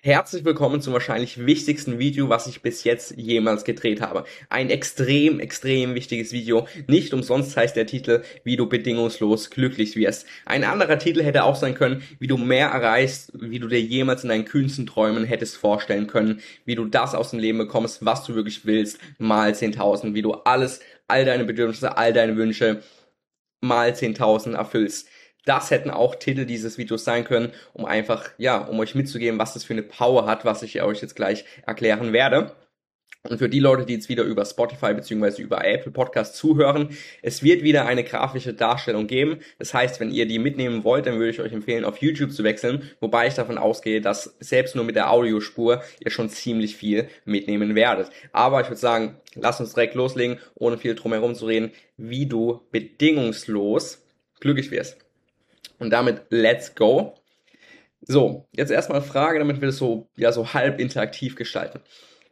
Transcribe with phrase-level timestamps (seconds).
[0.00, 4.22] Herzlich willkommen zum wahrscheinlich wichtigsten Video, was ich bis jetzt jemals gedreht habe.
[4.48, 6.68] Ein extrem, extrem wichtiges Video.
[6.86, 10.24] Nicht umsonst heißt der Titel, wie du bedingungslos glücklich wirst.
[10.46, 14.22] Ein anderer Titel hätte auch sein können, wie du mehr erreichst, wie du dir jemals
[14.22, 18.22] in deinen kühnsten Träumen hättest vorstellen können, wie du das aus dem Leben bekommst, was
[18.22, 20.78] du wirklich willst, mal 10.000, wie du alles,
[21.08, 22.84] all deine Bedürfnisse, all deine Wünsche
[23.60, 25.08] mal 10.000 erfüllst.
[25.48, 29.54] Das hätten auch Titel dieses Videos sein können, um einfach, ja, um euch mitzugeben, was
[29.54, 32.54] das für eine Power hat, was ich euch jetzt gleich erklären werde.
[33.26, 35.40] Und für die Leute, die jetzt wieder über Spotify bzw.
[35.40, 36.90] über Apple Podcast zuhören,
[37.22, 39.38] es wird wieder eine grafische Darstellung geben.
[39.58, 42.44] Das heißt, wenn ihr die mitnehmen wollt, dann würde ich euch empfehlen, auf YouTube zu
[42.44, 47.08] wechseln, wobei ich davon ausgehe, dass selbst nur mit der Audiospur ihr schon ziemlich viel
[47.24, 48.10] mitnehmen werdet.
[48.32, 52.60] Aber ich würde sagen, lasst uns direkt loslegen, ohne viel drumherum zu reden, wie du
[52.70, 54.04] bedingungslos
[54.40, 55.07] glücklich wirst.
[55.78, 57.14] Und damit let's go.
[58.00, 61.80] So, jetzt erstmal Frage, damit wir das so, ja, so halb interaktiv gestalten.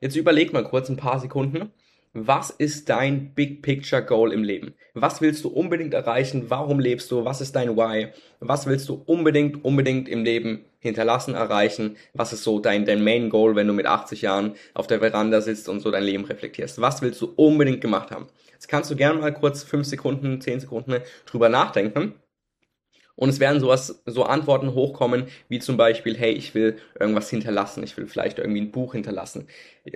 [0.01, 1.73] Jetzt überleg mal kurz ein paar Sekunden.
[2.19, 4.75] Was ist dein Big Picture Goal im Leben?
[4.95, 6.47] Was willst du unbedingt erreichen?
[6.49, 7.27] Warum lebst du?
[7.27, 8.09] Was ist dein Why?
[8.41, 11.97] Was willst du unbedingt, unbedingt im Leben hinterlassen, erreichen?
[12.15, 15.43] Was ist so dein, dein Main Goal, wenn du mit 80 Jahren auf der Veranda
[15.43, 16.81] sitzt und so dein Leben reflektierst?
[16.81, 18.29] Was willst du unbedingt gemacht haben?
[18.53, 22.15] Jetzt kannst du gerne mal kurz 5 Sekunden, 10 Sekunden drüber nachdenken
[23.17, 27.83] und es werden sowas, so Antworten hochkommen, wie zum Beispiel, hey, ich will irgendwas hinterlassen,
[27.83, 29.49] ich will vielleicht irgendwie ein Buch hinterlassen.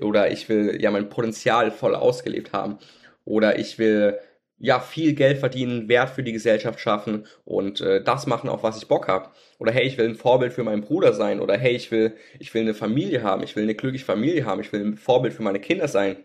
[0.02, 2.78] Oder ich will ja mein Potenzial voll ausgelebt haben.
[3.24, 4.18] Oder ich will
[4.58, 8.78] ja viel Geld verdienen, Wert für die Gesellschaft schaffen und äh, das machen, auf was
[8.78, 9.30] ich Bock habe.
[9.58, 11.40] Oder hey, ich will ein Vorbild für meinen Bruder sein.
[11.40, 14.60] Oder hey, ich will, ich will eine Familie haben, ich will eine glückliche Familie haben,
[14.60, 16.16] ich will ein Vorbild für meine Kinder sein.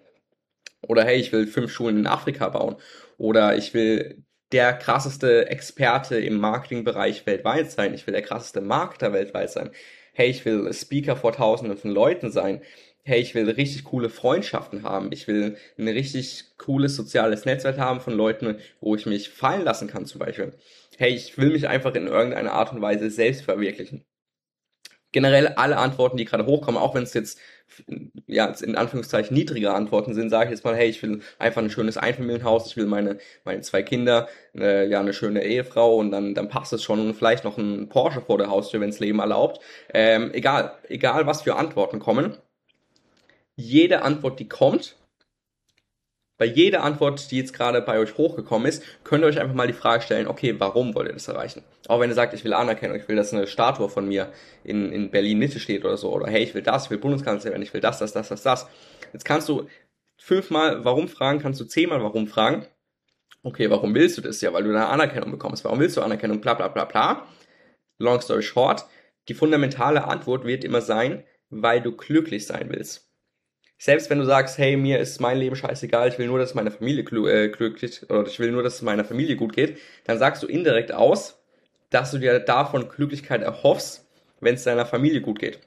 [0.88, 2.78] Oder hey, ich will fünf Schulen in Afrika bauen.
[3.18, 7.94] Oder ich will der krasseste Experte im Marketingbereich weltweit sein.
[7.94, 9.72] Ich will der krasseste Marketer weltweit sein.
[10.14, 12.62] Hey, ich will Speaker vor tausenden von Leuten sein.
[13.04, 15.12] Hey, ich will richtig coole Freundschaften haben.
[15.12, 19.88] Ich will ein richtig cooles soziales Netzwerk haben von Leuten, wo ich mich fallen lassen
[19.88, 20.54] kann zum Beispiel.
[20.98, 24.06] Hey, ich will mich einfach in irgendeiner Art und Weise selbst verwirklichen
[25.16, 27.40] generell alle Antworten, die gerade hochkommen, auch wenn es jetzt
[28.28, 31.70] ja in Anführungszeichen niedrige Antworten sind, sage ich jetzt mal, hey, ich will einfach ein
[31.70, 36.34] schönes Einfamilienhaus, ich will meine meine zwei Kinder, äh, ja eine schöne Ehefrau und dann
[36.36, 39.20] dann passt es schon und vielleicht noch ein Porsche vor der Haustür, wenn es Leben
[39.20, 39.60] erlaubt.
[39.94, 42.38] Ähm, egal egal was für Antworten kommen,
[43.56, 44.98] jede Antwort, die kommt,
[46.38, 49.68] bei jeder Antwort, die jetzt gerade bei euch hochgekommen ist, könnt ihr euch einfach mal
[49.68, 51.64] die Frage stellen, okay, warum wollt ihr das erreichen?
[51.88, 54.32] Auch wenn ihr sagt, ich will Anerkennung, ich will, dass eine Statue von mir
[54.64, 57.64] in, in Berlin-Mitte steht oder so, oder hey, ich will das, ich will Bundeskanzler werden,
[57.64, 58.68] ich will das, das, das, das, das.
[59.14, 59.68] Jetzt kannst du
[60.18, 62.66] fünfmal warum fragen, kannst du zehnmal warum fragen.
[63.44, 64.42] Okay, warum willst du das?
[64.42, 65.64] Ja, weil du eine Anerkennung bekommst.
[65.64, 66.42] Warum willst du Anerkennung?
[66.42, 67.28] Bla, bla, bla, bla.
[68.00, 68.86] Long story short.
[69.30, 73.05] Die fundamentale Antwort wird immer sein, weil du glücklich sein willst
[73.78, 76.72] selbst wenn du sagst, hey, mir ist mein Leben scheißegal, ich will nur, dass meine
[76.72, 80.44] Familie äh, glücklich oder ich will nur, dass es meiner Familie gut geht, dann sagst
[80.44, 81.44] du indirekt aus,
[81.90, 84.08] dass du dir davon Glücklichkeit erhoffst,
[84.40, 85.60] wenn es deiner Familie gut geht.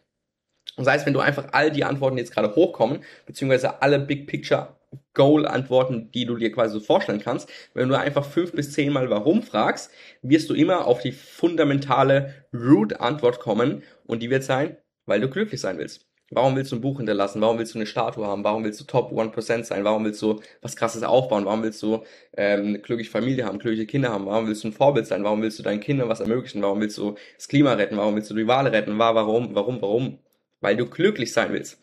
[0.77, 3.99] Und das heißt, wenn du einfach all die Antworten die jetzt gerade hochkommen, beziehungsweise alle
[3.99, 4.77] Big Picture
[5.13, 8.93] Goal Antworten, die du dir quasi so vorstellen kannst, wenn du einfach fünf bis zehn
[8.93, 9.91] Mal warum fragst,
[10.23, 15.29] wirst du immer auf die fundamentale Root Antwort kommen und die wird sein, weil du
[15.29, 16.08] glücklich sein willst.
[16.31, 17.41] Warum willst du ein Buch hinterlassen?
[17.41, 18.45] Warum willst du eine Statue haben?
[18.45, 19.85] Warum willst du Top 1% sein?
[19.85, 21.47] Warum willst du was krasses aufbauen?
[21.47, 22.05] Warum willst du
[22.37, 24.27] ähm, eine glückliche Familie haben, glückliche Kinder haben?
[24.27, 25.25] Warum willst du ein Vorbild sein?
[25.25, 26.61] Warum willst du deinen Kindern was ermöglichen?
[26.61, 27.97] Warum willst du das Klima retten?
[27.97, 28.99] Warum willst du die Wale retten?
[28.99, 30.19] Warum, warum, warum?
[30.61, 31.79] Weil du glücklich sein willst.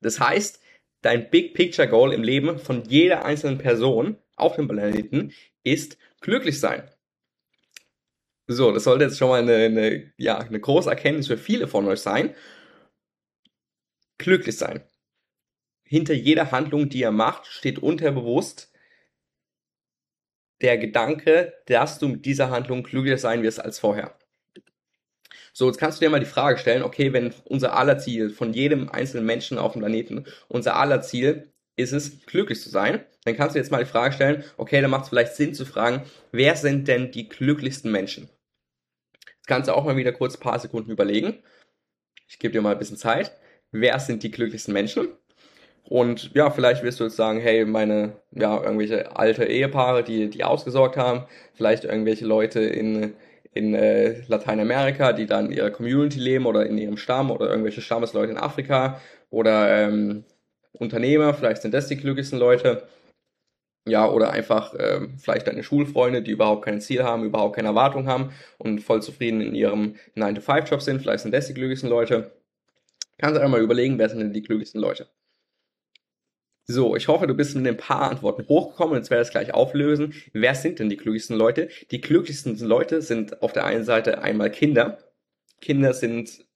[0.00, 0.60] Das heißt,
[1.02, 5.32] dein Big Picture Goal im Leben von jeder einzelnen Person auf dem Planeten
[5.64, 6.88] ist glücklich sein.
[8.46, 11.86] So, das sollte jetzt schon mal eine, eine, ja, eine große Erkenntnis für viele von
[11.88, 12.34] euch sein
[14.20, 14.82] glücklich sein.
[15.82, 18.72] Hinter jeder Handlung, die er macht, steht unterbewusst
[20.60, 24.16] der Gedanke, dass du mit dieser Handlung glücklicher sein wirst als vorher.
[25.52, 28.52] So, jetzt kannst du dir mal die Frage stellen, okay, wenn unser aller Ziel von
[28.52, 33.36] jedem einzelnen Menschen auf dem Planeten, unser aller Ziel ist es, glücklich zu sein, dann
[33.36, 36.04] kannst du jetzt mal die Frage stellen, okay, dann macht es vielleicht Sinn zu fragen,
[36.30, 38.28] wer sind denn die glücklichsten Menschen?
[39.26, 41.42] Jetzt kannst du auch mal wieder kurz ein paar Sekunden überlegen.
[42.28, 43.32] Ich gebe dir mal ein bisschen Zeit
[43.72, 45.08] wer sind die glücklichsten Menschen?
[45.84, 50.44] Und ja, vielleicht wirst du jetzt sagen, hey, meine, ja, irgendwelche alte Ehepaare, die, die
[50.44, 51.24] ausgesorgt haben,
[51.54, 53.14] vielleicht irgendwelche Leute in,
[53.52, 57.80] in äh, Lateinamerika, die dann in ihrer Community leben oder in ihrem Stamm oder irgendwelche
[57.80, 59.00] Stammesleute in Afrika
[59.30, 60.24] oder ähm,
[60.72, 62.86] Unternehmer, vielleicht sind das die glücklichsten Leute.
[63.88, 68.06] Ja, oder einfach ähm, vielleicht deine Schulfreunde, die überhaupt kein Ziel haben, überhaupt keine Erwartung
[68.06, 72.30] haben und voll zufrieden in ihrem 9-to-5-Job sind, vielleicht sind das die glücklichsten Leute.
[73.20, 75.10] Kannst du einmal überlegen, wer sind denn die glücklichsten Leute?
[76.66, 79.52] So, ich hoffe, du bist mit ein paar Antworten hochgekommen jetzt werde ich das gleich
[79.52, 80.14] auflösen.
[80.32, 81.68] Wer sind denn die glücklichsten Leute?
[81.90, 84.98] Die glücklichsten Leute sind auf der einen Seite einmal Kinder.
[85.60, 86.46] Kinder sind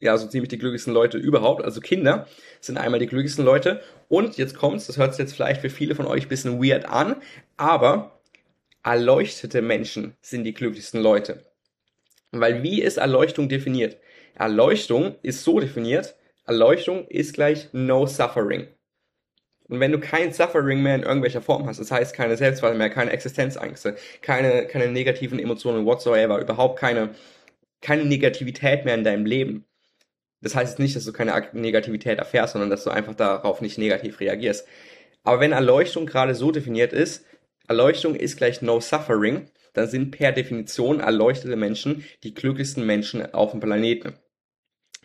[0.00, 1.64] ja so ziemlich die glücklichsten Leute überhaupt.
[1.64, 2.26] Also Kinder
[2.60, 3.80] sind einmal die glücklichsten Leute.
[4.08, 6.84] Und jetzt kommt's, das hört sich jetzt vielleicht für viele von euch ein bisschen weird
[6.84, 7.16] an,
[7.56, 8.20] aber
[8.82, 11.42] erleuchtete Menschen sind die glücklichsten Leute.
[12.32, 13.96] Weil wie ist Erleuchtung definiert?
[14.34, 16.16] Erleuchtung ist so definiert,
[16.46, 18.68] Erleuchtung ist gleich no suffering.
[19.68, 22.90] Und wenn du kein Suffering mehr in irgendwelcher Form hast, das heißt keine Selbstzweifel mehr,
[22.90, 27.10] keine Existenzängste, keine, keine negativen Emotionen whatsoever, überhaupt keine,
[27.80, 29.64] keine Negativität mehr in deinem Leben.
[30.40, 34.18] Das heißt nicht, dass du keine Negativität erfährst, sondern dass du einfach darauf nicht negativ
[34.18, 34.66] reagierst.
[35.22, 37.24] Aber wenn Erleuchtung gerade so definiert ist,
[37.68, 43.52] Erleuchtung ist gleich No Suffering, dann sind per Definition erleuchtete Menschen die glücklichsten Menschen auf
[43.52, 44.14] dem Planeten.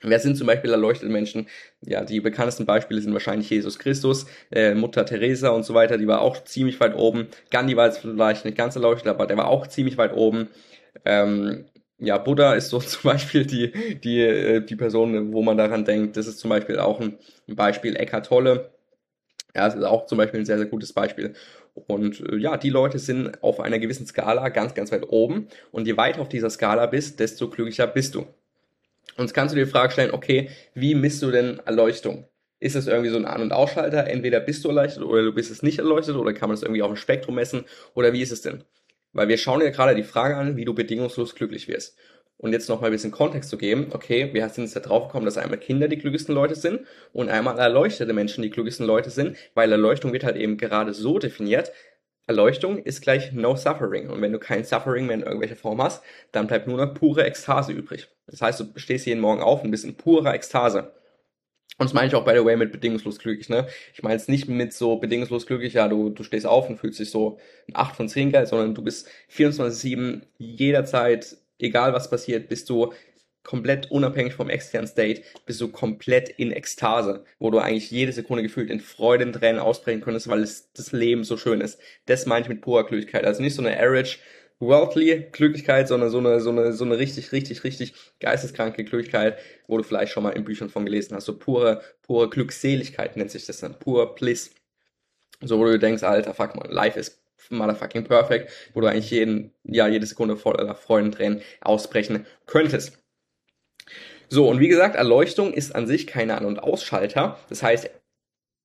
[0.02, 1.48] Wer sind zum Beispiel erleuchtete Menschen?
[1.82, 6.08] Ja, die bekanntesten Beispiele sind wahrscheinlich Jesus Christus, äh, Mutter Teresa und so weiter, die
[6.08, 7.28] war auch ziemlich weit oben.
[7.50, 10.50] Gandhi war jetzt vielleicht nicht ganz erleuchtet, aber der war auch ziemlich weit oben.
[11.06, 11.66] Ähm,
[11.98, 16.18] ja, Buddha ist so zum Beispiel die, die, äh, die Person, wo man daran denkt.
[16.18, 17.18] Das ist zum Beispiel auch ein
[17.48, 17.96] Beispiel.
[17.96, 18.72] Eckhart Tolle,
[19.56, 21.34] ja, das ist auch zum Beispiel ein sehr, sehr gutes Beispiel.
[21.76, 25.48] Und äh, ja, die Leute sind auf einer gewissen Skala ganz, ganz weit oben.
[25.72, 28.22] Und je weiter auf dieser Skala bist, desto glücklicher bist du.
[29.18, 32.28] Und jetzt kannst du dir die Frage stellen, okay, wie misst du denn Erleuchtung?
[32.60, 34.08] Ist es irgendwie so ein An- und Ausschalter?
[34.08, 36.82] Entweder bist du erleuchtet oder du bist es nicht erleuchtet oder kann man es irgendwie
[36.82, 37.66] auf dem Spektrum messen?
[37.94, 38.64] Oder wie ist es denn?
[39.14, 41.98] Weil wir schauen ja gerade die Frage an, wie du bedingungslos glücklich wirst.
[42.38, 45.08] Und jetzt noch mal ein bisschen Kontext zu geben, okay, wir sind jetzt da drauf
[45.08, 46.82] gekommen, dass einmal Kinder die glücklichsten Leute sind
[47.14, 51.18] und einmal erleuchtete Menschen die glücklichsten Leute sind, weil Erleuchtung wird halt eben gerade so
[51.18, 51.72] definiert,
[52.28, 54.10] Erleuchtung ist gleich No Suffering.
[54.10, 57.24] Und wenn du kein Suffering mehr in irgendwelcher Form hast, dann bleibt nur noch pure
[57.24, 58.08] Ekstase übrig.
[58.28, 60.92] Das heißt, du stehst jeden Morgen auf und bist in purer Ekstase.
[61.78, 63.68] Und das meine ich auch, by the way, mit bedingungslos glücklich, ne?
[63.94, 67.00] Ich meine es nicht mit so bedingungslos glücklich, ja, du, du stehst auf und fühlst
[67.00, 72.50] dich so ein 8 von 10 geil, sondern du bist 24-7 jederzeit, egal was passiert,
[72.50, 72.94] bist du
[73.44, 78.44] komplett unabhängig vom externen State, bist du komplett in Ekstase, wo du eigentlich jede Sekunde
[78.44, 81.80] gefühlt in Freudentränen ausbrechen könntest, weil es, das Leben so schön ist.
[82.08, 83.24] Das meine ich mit purer Glücklichkeit.
[83.24, 84.18] Also nicht so eine average
[84.60, 89.38] worldly Glücklichkeit, sondern so eine, so eine, so eine richtig, richtig, richtig geisteskranke Glücklichkeit,
[89.68, 91.26] wo du vielleicht schon mal in Büchern von gelesen hast.
[91.26, 93.78] So pure, pure Glückseligkeit nennt sich das dann.
[93.78, 94.56] Pure Bliss.
[95.42, 99.54] So, wo du denkst, alter, fuck man, life is motherfucking perfect, wo du eigentlich jeden,
[99.64, 103.00] ja, jede Sekunde voller Freudentränen ausbrechen könntest.
[104.30, 107.38] So, und wie gesagt, Erleuchtung ist an sich keine An- und Ausschalter.
[107.50, 107.90] Das heißt,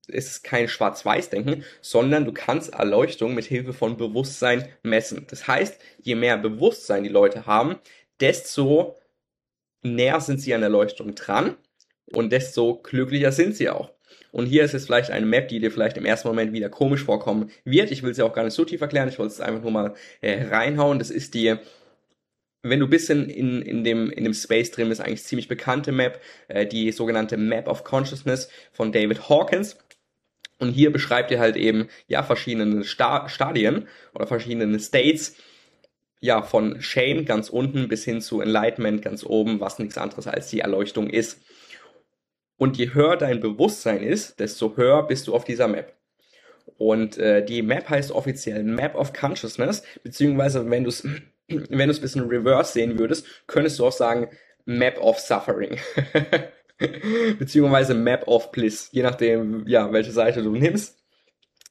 [0.09, 5.27] es ist kein Schwarz-Weiß-Denken, sondern du kannst Erleuchtung mit Hilfe von Bewusstsein messen.
[5.29, 7.77] Das heißt, je mehr Bewusstsein die Leute haben,
[8.21, 8.99] desto
[9.83, 11.57] näher sind sie an Erleuchtung dran
[12.13, 13.93] und desto glücklicher sind sie auch.
[14.33, 17.05] Und hier ist jetzt vielleicht eine Map, die dir vielleicht im ersten Moment wieder komisch
[17.05, 17.91] vorkommen wird.
[17.91, 19.95] Ich will sie auch gar nicht so tief erklären, ich wollte es einfach nur mal
[20.21, 20.99] äh, reinhauen.
[20.99, 21.57] Das ist die
[22.63, 26.21] wenn du bisschen in, in, dem, in dem Space drin bist, eigentlich ziemlich bekannte Map,
[26.49, 29.79] äh, die sogenannte Map of Consciousness von David Hawkins.
[30.59, 35.37] Und hier beschreibt ihr halt eben, ja, verschiedene Sta Stadien oder verschiedene States,
[36.21, 40.51] ja, von Shame ganz unten bis hin zu Enlightenment ganz oben, was nichts anderes als
[40.51, 41.41] die Erleuchtung ist.
[42.61, 45.95] Und je höher dein Bewusstsein ist, desto höher bist du auf dieser Map.
[46.77, 51.03] Und äh, die Map heißt offiziell Map of Consciousness, beziehungsweise wenn du es
[51.49, 54.29] wenn du es ein bisschen reverse sehen würdest, könntest du auch sagen
[54.67, 55.79] Map of Suffering.
[57.39, 60.99] Beziehungsweise Map of Bliss, je nachdem, ja, welche Seite du nimmst.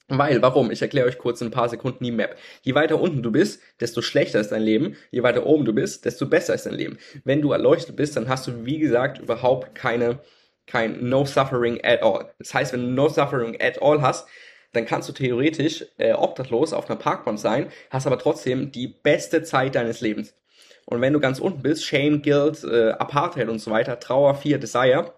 [0.08, 0.72] Weil, warum?
[0.72, 2.36] Ich erkläre euch kurz in ein paar Sekunden die Map.
[2.64, 4.96] Je weiter unten du bist, desto schlechter ist dein Leben.
[5.12, 6.98] Je weiter oben du bist, desto besser ist dein Leben.
[7.26, 10.20] Wenn du erleuchtet bist, dann hast du, wie gesagt, überhaupt keine,
[10.70, 12.32] kein No Suffering at all.
[12.38, 14.28] Das heißt, wenn du No Suffering at all hast,
[14.74, 19.44] dann kannst du theoretisch äh, obdachlos auf einer Parkbank sein, hast aber trotzdem die beste
[19.44, 20.36] Zeit deines Lebens.
[20.86, 24.60] Und wenn du ganz unten bist, Shame, Guilt, äh, Apartheid und so weiter, Trauer, Fear,
[24.60, 25.14] Desire,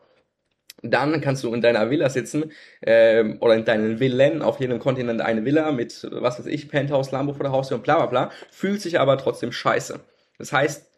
[0.84, 5.22] dann kannst du in deiner Villa sitzen ähm, oder in deinen Villen, auf jedem Kontinent
[5.22, 8.32] eine Villa mit, was weiß ich, Penthouse, Lambo vor der Haustür und bla bla bla,
[8.50, 10.00] fühlt sich aber trotzdem scheiße.
[10.38, 10.90] Das heißt,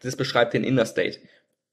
[0.00, 1.18] das beschreibt den Inner State.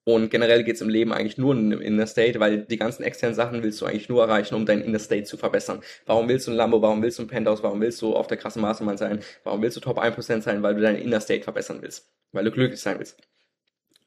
[0.06, 3.36] Und generell geht es im Leben eigentlich nur in Inner State, weil die ganzen externen
[3.36, 5.82] Sachen willst du eigentlich nur erreichen, um deinen Inner State zu verbessern.
[6.06, 8.38] Warum willst du ein Lambo, warum willst du ein Penthouse, warum willst du auf der
[8.38, 11.80] krassen Mastermann sein, warum willst du Top 1% sein, weil du deinen Inner State verbessern
[11.82, 13.18] willst, weil du glücklich sein willst.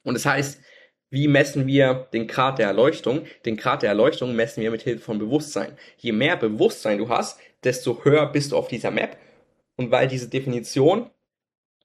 [0.03, 0.61] Und das heißt,
[1.11, 3.27] wie messen wir den Grad der Erleuchtung?
[3.45, 5.77] Den Grad der Erleuchtung messen wir mit Hilfe von Bewusstsein.
[5.99, 9.19] Je mehr Bewusstsein du hast, desto höher bist du auf dieser Map.
[9.77, 11.11] Und weil diese Definition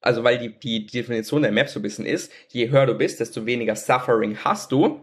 [0.02, 3.20] also weil die, die, Definition der Map so ein bisschen ist, je höher du bist,
[3.20, 5.02] desto weniger Suffering hast du.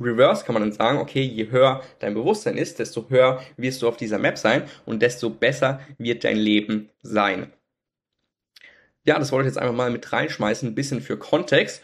[0.00, 3.88] reverse kann man dann sagen, okay, je höher dein Bewusstsein ist, desto höher wirst du
[3.88, 7.52] auf dieser Map sein und desto besser wird dein Leben sein.
[9.04, 11.82] Ja, das wollte ich jetzt einfach mal mit reinschmeißen, ein bisschen für Kontext,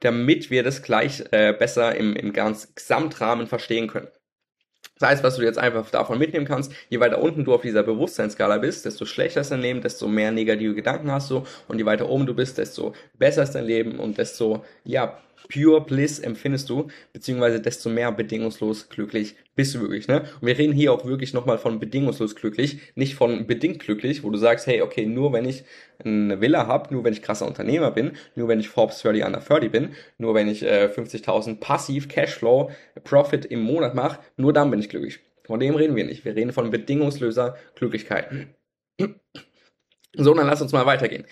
[0.00, 4.08] damit wir das gleich äh, besser im, im ganz Gesamtrahmen verstehen können.
[4.98, 7.82] Das heißt, was du jetzt einfach davon mitnehmen kannst, je weiter unten du auf dieser
[7.82, 11.44] Bewusstseinsskala bist, desto schlechter ist dein Leben, desto mehr negative Gedanken hast du.
[11.66, 15.80] Und je weiter oben du bist, desto besser ist dein Leben und desto, ja, pure
[15.84, 20.22] Bliss empfindest du, beziehungsweise desto mehr bedingungslos glücklich bist du wirklich, ne?
[20.40, 24.30] Und wir reden hier auch wirklich nochmal von bedingungslos glücklich, nicht von bedingt glücklich, wo
[24.30, 25.64] du sagst, hey, okay, nur wenn ich
[26.04, 29.40] eine Villa habe, nur wenn ich krasser Unternehmer bin, nur wenn ich Forbes 30 under
[29.40, 32.70] 30 bin, nur wenn ich äh, 50.000 passiv Cashflow
[33.04, 35.20] Profit im Monat mache, nur dann bin ich glücklich.
[35.46, 36.24] Von dem reden wir nicht.
[36.24, 38.48] Wir reden von bedingungsloser Glücklichkeit.
[40.16, 41.26] So, dann lass uns mal weitergehen.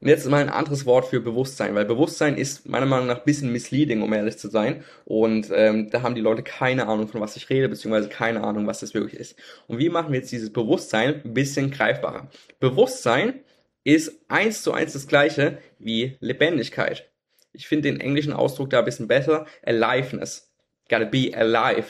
[0.00, 3.24] Und jetzt mal ein anderes Wort für Bewusstsein, weil Bewusstsein ist meiner Meinung nach ein
[3.24, 4.84] bisschen misleading, um ehrlich zu sein.
[5.06, 8.66] Und ähm, da haben die Leute keine Ahnung, von was ich rede, beziehungsweise keine Ahnung,
[8.66, 9.36] was das wirklich ist.
[9.68, 12.28] Und wie machen wir jetzt dieses Bewusstsein ein bisschen greifbarer?
[12.60, 13.40] Bewusstsein
[13.84, 17.08] ist eins zu eins das gleiche wie Lebendigkeit.
[17.52, 19.46] Ich finde den englischen Ausdruck da ein bisschen besser.
[19.64, 20.52] Aliveness.
[20.90, 21.86] Gotta be alive.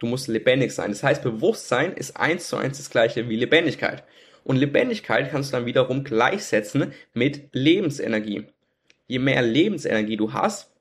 [0.00, 0.90] Du musst lebendig sein.
[0.90, 4.04] Das heißt, Bewusstsein ist eins zu eins das gleiche wie Lebendigkeit.
[4.48, 8.46] Und Lebendigkeit kannst du dann wiederum gleichsetzen mit Lebensenergie.
[9.06, 10.72] Je mehr Lebensenergie du hast,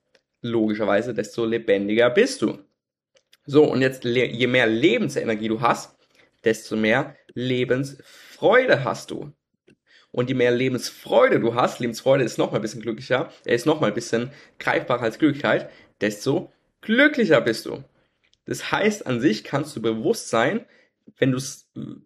[0.42, 2.60] logischerweise, desto lebendiger bist du.
[3.46, 5.98] So, und jetzt, je mehr Lebensenergie du hast,
[6.46, 9.34] desto mehr Lebensfreude hast du.
[10.12, 13.92] Und je mehr Lebensfreude du hast, Lebensfreude ist nochmal ein bisschen glücklicher, er ist nochmal
[13.92, 15.70] ein bisschen greifbarer als Glücklichkeit,
[16.00, 17.84] desto glücklicher bist du.
[18.46, 20.66] Das heißt, an sich kannst du bewusst sein,
[21.18, 21.40] wenn du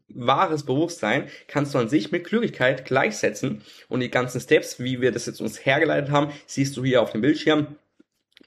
[0.10, 5.12] wahres Bewusstsein kannst du an sich mit Glücklichkeit gleichsetzen und die ganzen Steps, wie wir
[5.12, 7.76] das jetzt uns hergeleitet haben, siehst du hier auf dem Bildschirm.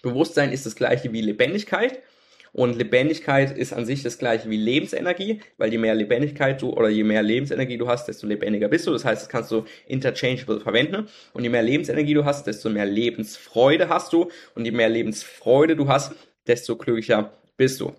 [0.02, 2.02] Bewusstsein ist das gleiche wie Lebendigkeit
[2.54, 6.88] und Lebendigkeit ist an sich das gleiche wie Lebensenergie, weil je mehr Lebendigkeit du oder
[6.88, 8.92] je mehr Lebensenergie du hast, desto lebendiger bist du.
[8.92, 11.08] Das heißt, das kannst du interchangeable verwenden.
[11.32, 14.30] Und je mehr Lebensenergie du hast, desto mehr Lebensfreude hast du.
[14.54, 16.12] Und je mehr Lebensfreude du hast,
[16.46, 17.92] desto glücklicher bist du.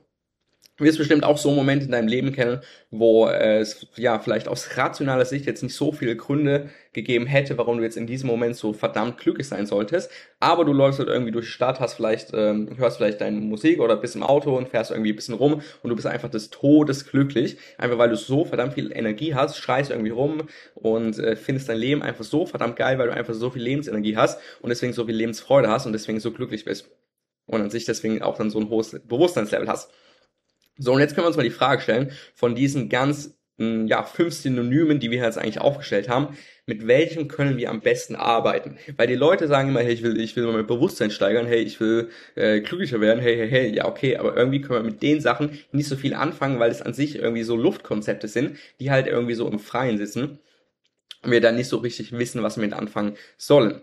[0.77, 2.59] Wirst bestimmt auch so Momente in deinem Leben kennen,
[2.91, 7.77] wo es ja vielleicht aus rationaler Sicht jetzt nicht so viele Gründe gegeben hätte, warum
[7.77, 10.11] du jetzt in diesem Moment so verdammt glücklich sein solltest.
[10.41, 13.79] Aber du läufst halt irgendwie durch die Stadt, hast vielleicht, ähm, hörst vielleicht deine Musik
[13.79, 16.49] oder bist im Auto und fährst irgendwie ein bisschen rum und du bist einfach des
[16.49, 17.57] Todes glücklich.
[17.77, 21.77] Einfach weil du so verdammt viel Energie hast, schreist irgendwie rum und äh, findest dein
[21.77, 25.05] Leben einfach so verdammt geil, weil du einfach so viel Lebensenergie hast und deswegen so
[25.05, 26.89] viel Lebensfreude hast und deswegen so glücklich bist.
[27.45, 29.89] Und an sich deswegen auch dann so ein hohes Bewusstseinslevel hast.
[30.77, 34.03] So, und jetzt können wir uns mal die Frage stellen, von diesen ganz, hm, ja,
[34.03, 38.77] fünf Synonymen, die wir jetzt eigentlich aufgestellt haben, mit welchem können wir am besten arbeiten?
[38.97, 41.79] Weil die Leute sagen immer, hey, ich will, ich will mein Bewusstsein steigern, hey, ich
[41.79, 45.21] will äh, glücklicher werden, hey, hey, hey, ja, okay, aber irgendwie können wir mit den
[45.21, 49.07] Sachen nicht so viel anfangen, weil es an sich irgendwie so Luftkonzepte sind, die halt
[49.07, 50.39] irgendwie so im Freien sitzen
[51.23, 53.81] und wir dann nicht so richtig wissen, was wir mit anfangen sollen.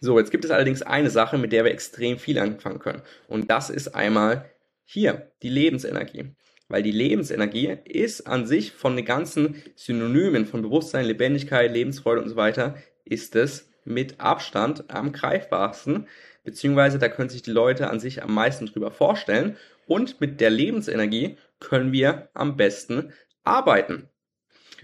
[0.00, 3.02] So, jetzt gibt es allerdings eine Sache, mit der wir extrem viel anfangen können.
[3.28, 4.51] Und das ist einmal
[4.84, 6.34] hier, die Lebensenergie.
[6.68, 12.28] Weil die Lebensenergie ist an sich von den ganzen Synonymen von Bewusstsein, Lebendigkeit, Lebensfreude und
[12.28, 16.06] so weiter, ist es mit Abstand am greifbarsten,
[16.44, 20.50] beziehungsweise da können sich die Leute an sich am meisten drüber vorstellen und mit der
[20.50, 23.12] Lebensenergie können wir am besten
[23.44, 24.08] arbeiten.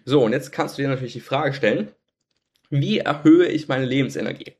[0.04, 1.92] So, und jetzt kannst du dir natürlich die Frage stellen,
[2.70, 4.54] wie erhöhe ich meine Lebensenergie?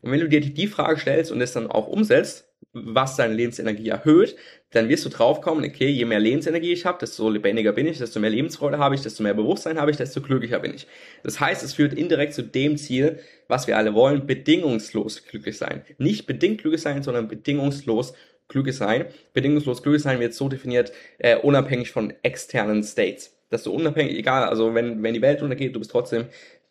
[0.00, 3.88] Und wenn du dir die Frage stellst und es dann auch umsetzt, was deine Lebensenergie
[3.88, 4.36] erhöht,
[4.70, 8.20] dann wirst du draufkommen, okay, je mehr Lebensenergie ich habe, desto lebendiger bin ich, desto
[8.20, 10.86] mehr Lebensfreude habe ich, desto mehr Bewusstsein habe ich, desto glücklicher bin ich.
[11.22, 15.82] Das heißt, es führt indirekt zu dem Ziel, was wir alle wollen, bedingungslos glücklich sein.
[15.98, 18.14] Nicht bedingt glücklich sein, sondern bedingungslos
[18.48, 19.06] glücklich sein.
[19.34, 23.36] Bedingungslos glücklich sein wird so definiert, äh, unabhängig von externen States.
[23.50, 26.26] Dass du unabhängig, egal, also wenn, wenn die Welt untergeht, du bist trotzdem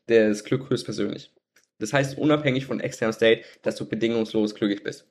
[0.08, 1.32] das Glück höchstpersönlich.
[1.78, 5.08] Das heißt, unabhängig von externen State, dass du bedingungslos glücklich bist.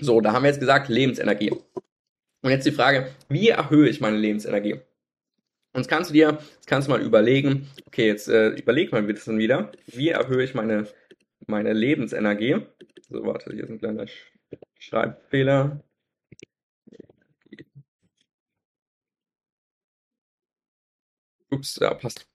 [0.00, 1.50] So, da haben wir jetzt gesagt, Lebensenergie.
[1.50, 4.74] Und jetzt die Frage, wie erhöhe ich meine Lebensenergie?
[4.74, 9.02] Und jetzt kannst du dir, jetzt kannst du mal überlegen, okay, jetzt äh, überleg mal
[9.02, 10.88] bitte wieder, wie erhöhe ich meine,
[11.46, 12.62] meine Lebensenergie?
[13.08, 14.06] So, warte, hier ist ein kleiner
[14.78, 15.82] Schreibfehler.
[21.50, 22.29] Ups, ja, passt.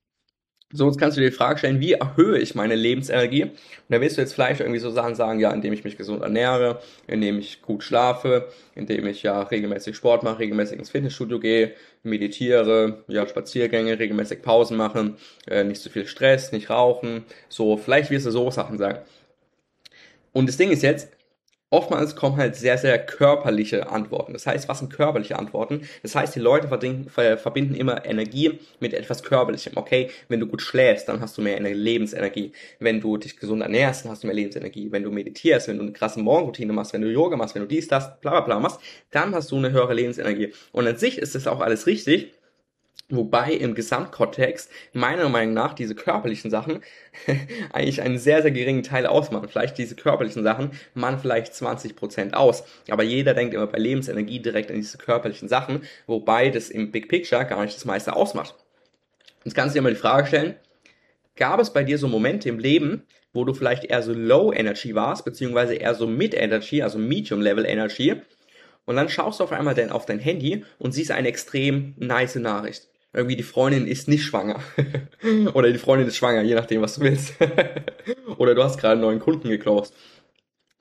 [0.73, 3.43] So, jetzt kannst du dir die Frage stellen, wie erhöhe ich meine Lebensenergie?
[3.43, 3.53] Und
[3.89, 6.81] da willst du jetzt vielleicht irgendwie so Sachen sagen, ja, indem ich mich gesund ernähre,
[7.07, 13.03] indem ich gut schlafe, indem ich ja regelmäßig Sport mache, regelmäßig ins Fitnessstudio gehe, meditiere,
[13.07, 15.17] ja, Spaziergänge, regelmäßig Pausen machen,
[15.47, 17.25] äh, nicht zu viel Stress, nicht rauchen.
[17.47, 18.99] So, vielleicht wirst du so Sachen sagen.
[20.33, 21.14] Und das Ding ist jetzt,
[21.75, 24.31] oftmals kommen halt sehr, sehr körperliche Antworten.
[24.33, 25.81] Das heißt, was sind körperliche Antworten?
[26.03, 29.73] Das heißt, die Leute verbinden immer Energie mit etwas Körperlichem.
[29.75, 32.53] Okay, wenn du gut schläfst, dann hast du mehr Lebensenergie.
[32.79, 34.91] Wenn du dich gesund ernährst, dann hast du mehr Lebensenergie.
[34.91, 37.67] Wenn du meditierst, wenn du eine krasse Morgenroutine machst, wenn du Yoga machst, wenn du
[37.67, 38.79] dies, das, bla bla bla machst,
[39.11, 40.53] dann hast du eine höhere Lebensenergie.
[40.71, 42.33] Und an sich ist das auch alles richtig.
[43.09, 46.81] Wobei im Gesamtkontext meiner Meinung nach diese körperlichen Sachen
[47.71, 49.47] eigentlich einen sehr, sehr geringen Teil ausmachen.
[49.47, 52.63] Vielleicht diese körperlichen Sachen man vielleicht 20% aus.
[52.89, 57.07] Aber jeder denkt immer bei Lebensenergie direkt an diese körperlichen Sachen, wobei das im Big
[57.07, 58.55] Picture gar nicht das meiste ausmacht.
[59.43, 60.55] Jetzt kannst du dir mal die Frage stellen,
[61.35, 64.95] gab es bei dir so Momente im Leben, wo du vielleicht eher so Low Energy
[64.95, 68.15] warst, beziehungsweise eher so Mid Energy, also Medium Level Energy,
[68.85, 72.35] und dann schaust du auf einmal dann auf dein Handy und siehst eine extrem nice
[72.35, 74.59] Nachricht irgendwie die Freundin ist nicht schwanger.
[75.53, 77.33] Oder die Freundin ist schwanger, je nachdem, was du willst.
[78.37, 79.93] Oder du hast gerade einen neuen Kunden geklaust.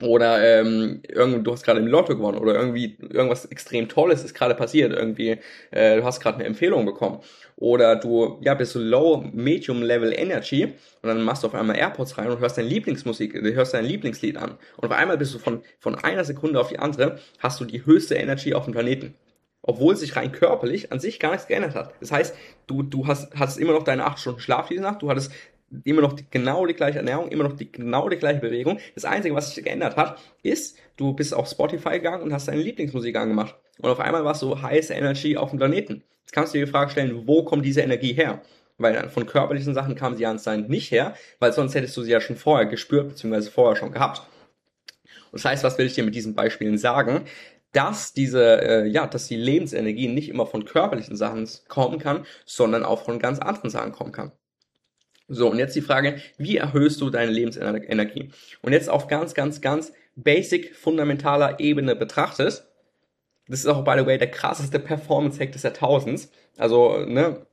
[0.03, 4.33] Oder ähm, irgendwie, du hast gerade im Lotto gewonnen oder irgendwie irgendwas extrem Tolles ist
[4.33, 4.91] gerade passiert.
[4.91, 5.39] Irgendwie,
[5.71, 7.21] äh, du hast gerade eine Empfehlung bekommen.
[7.55, 10.65] Oder du ja, bist so low, medium level energy
[11.01, 13.85] und dann machst du auf einmal AirPods rein und hörst deine Lieblingsmusik, du hörst dein
[13.85, 14.57] Lieblingslied an.
[14.75, 17.85] Und auf einmal bist du von, von einer Sekunde auf die andere, hast du die
[17.85, 19.15] höchste Energy auf dem Planeten
[19.67, 21.93] obwohl sich rein körperlich an sich gar nichts geändert hat.
[21.99, 22.35] Das heißt,
[22.67, 25.31] du, du hast, hast immer noch deine acht Stunden Schlaf diese Nacht, du hattest
[25.83, 28.79] immer noch die, genau die gleiche Ernährung, immer noch die, genau die gleiche Bewegung.
[28.93, 32.61] Das Einzige, was sich geändert hat, ist, du bist auf Spotify gegangen und hast deine
[32.61, 33.55] Lieblingsmusik angemacht.
[33.79, 36.03] Und auf einmal warst du Highest Energy auf dem Planeten.
[36.21, 38.41] Jetzt kannst du dir die Frage stellen, wo kommt diese Energie her?
[38.77, 42.21] Weil von körperlichen Sachen kam sie anscheinend nicht her, weil sonst hättest du sie ja
[42.21, 44.21] schon vorher gespürt, beziehungsweise vorher schon gehabt.
[45.31, 47.25] Das heißt, was will ich dir mit diesen Beispielen sagen?
[47.75, 52.85] Dass diese, äh, ja, dass die Lebensenergie nicht immer von körperlichen Sachen kommen kann, sondern
[52.85, 54.31] auch von ganz anderen Sachen kommen kann.
[55.27, 58.29] So, und jetzt die Frage, wie erhöhst du deine Lebensenergie?
[58.61, 62.65] Und jetzt auf ganz, ganz, ganz basic, fundamentaler Ebene betrachtet,
[63.47, 66.31] das ist auch, by the way, der krasseste Performance-Hack des Jahrtausends.
[66.57, 67.45] Also, ne,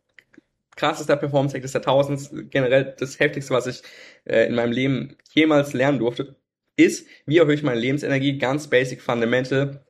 [0.77, 3.83] krassester Performance-Hack des Jahrtausends, generell das heftigste, was ich
[4.25, 6.37] äh, in meinem Leben jemals lernen durfte,
[6.77, 8.39] ist, wie erhöhe ich meine Lebensenergie?
[8.39, 9.85] Ganz basic, fundamental,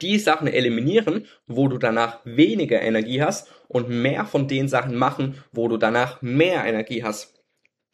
[0.00, 5.42] die Sachen eliminieren, wo du danach weniger Energie hast und mehr von den Sachen machen,
[5.52, 7.34] wo du danach mehr Energie hast.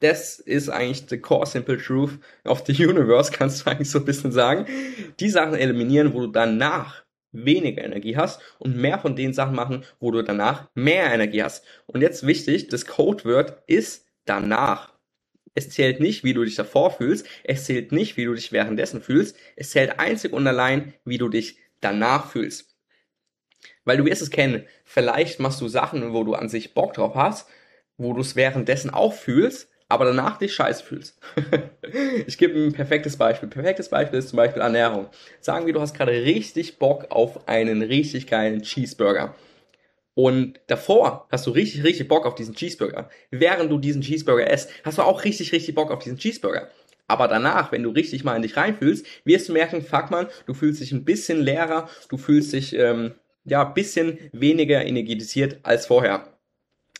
[0.00, 4.04] Das ist eigentlich the core simple truth of the universe, kannst du eigentlich so ein
[4.04, 4.66] bisschen sagen.
[5.18, 9.84] Die Sachen eliminieren, wo du danach weniger Energie hast und mehr von den Sachen machen,
[9.98, 11.64] wo du danach mehr Energie hast.
[11.86, 14.94] Und jetzt wichtig, das Codewort ist danach.
[15.54, 17.26] Es zählt nicht, wie du dich davor fühlst.
[17.44, 19.36] Es zählt nicht, wie du dich währenddessen fühlst.
[19.56, 22.74] Es zählt einzig und allein, wie du dich danach fühlst.
[23.84, 27.14] Weil du wirst es kennen, vielleicht machst du Sachen, wo du an sich Bock drauf
[27.14, 27.48] hast,
[27.96, 31.18] wo du es währenddessen auch fühlst, aber danach dich scheiße fühlst.
[32.26, 33.48] ich gebe ein perfektes Beispiel.
[33.48, 35.08] Perfektes Beispiel ist zum Beispiel Ernährung.
[35.40, 39.34] Sagen wir, du hast gerade richtig Bock auf einen richtig geilen Cheeseburger.
[40.14, 43.10] Und davor hast du richtig, richtig Bock auf diesen Cheeseburger.
[43.30, 46.68] Während du diesen Cheeseburger isst, hast du auch richtig, richtig Bock auf diesen Cheeseburger.
[47.06, 50.54] Aber danach, wenn du richtig mal in dich reinfühlst, wirst du merken, fuck man, du
[50.54, 53.14] fühlst dich ein bisschen leerer, du fühlst dich ähm,
[53.44, 56.38] ja ein bisschen weniger energetisiert als vorher.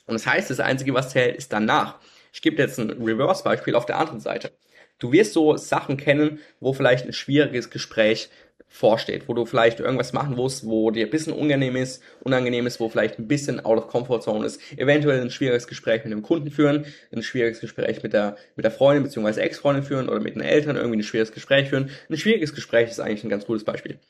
[0.07, 1.99] Und das heißt, das Einzige, was zählt, ist danach.
[2.33, 4.53] Ich gebe jetzt ein Reverse-Beispiel auf der anderen Seite.
[4.99, 8.29] Du wirst so Sachen kennen, wo vielleicht ein schwieriges Gespräch
[8.75, 12.81] vorsteht, wo du vielleicht irgendwas machen musst, wo dir ein bisschen unangenehm ist, unangenehm ist,
[12.81, 16.23] wo vielleicht ein bisschen out of comfort zone ist, eventuell ein schwieriges Gespräch mit einem
[16.23, 19.41] Kunden führen, ein schwieriges Gespräch mit der, mit der Freundin bzw.
[19.41, 21.91] Ex-Freundin führen oder mit den Eltern irgendwie ein schwieriges Gespräch führen.
[22.11, 24.01] Ein schwieriges Gespräch ist eigentlich ein ganz gutes Beispiel.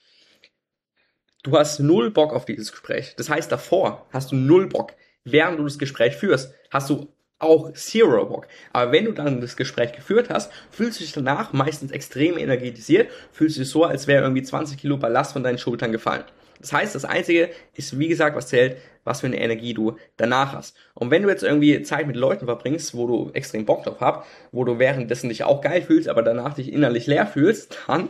[1.42, 3.14] Du hast null Bock auf dieses Gespräch.
[3.18, 4.94] Das heißt, davor hast du null Bock.
[5.24, 8.46] Während du das Gespräch führst, hast du auch Zero Bock.
[8.72, 13.10] Aber wenn du dann das Gespräch geführt hast, fühlst du dich danach meistens extrem energetisiert,
[13.32, 16.24] fühlst du dich so, als wäre irgendwie 20 Kilo Ballast von deinen Schultern gefallen.
[16.60, 20.54] Das heißt, das Einzige ist, wie gesagt, was zählt, was für eine Energie du danach
[20.54, 20.74] hast.
[20.94, 24.26] Und wenn du jetzt irgendwie Zeit mit Leuten verbringst, wo du extrem Bock drauf hast,
[24.50, 28.08] wo du währenddessen dich auch geil fühlst, aber danach dich innerlich leer fühlst, dann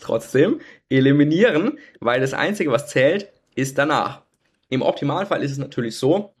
[0.00, 4.22] trotzdem eliminieren, weil das Einzige, was zählt, ist danach.
[4.68, 6.34] Im Optimalfall ist es natürlich so,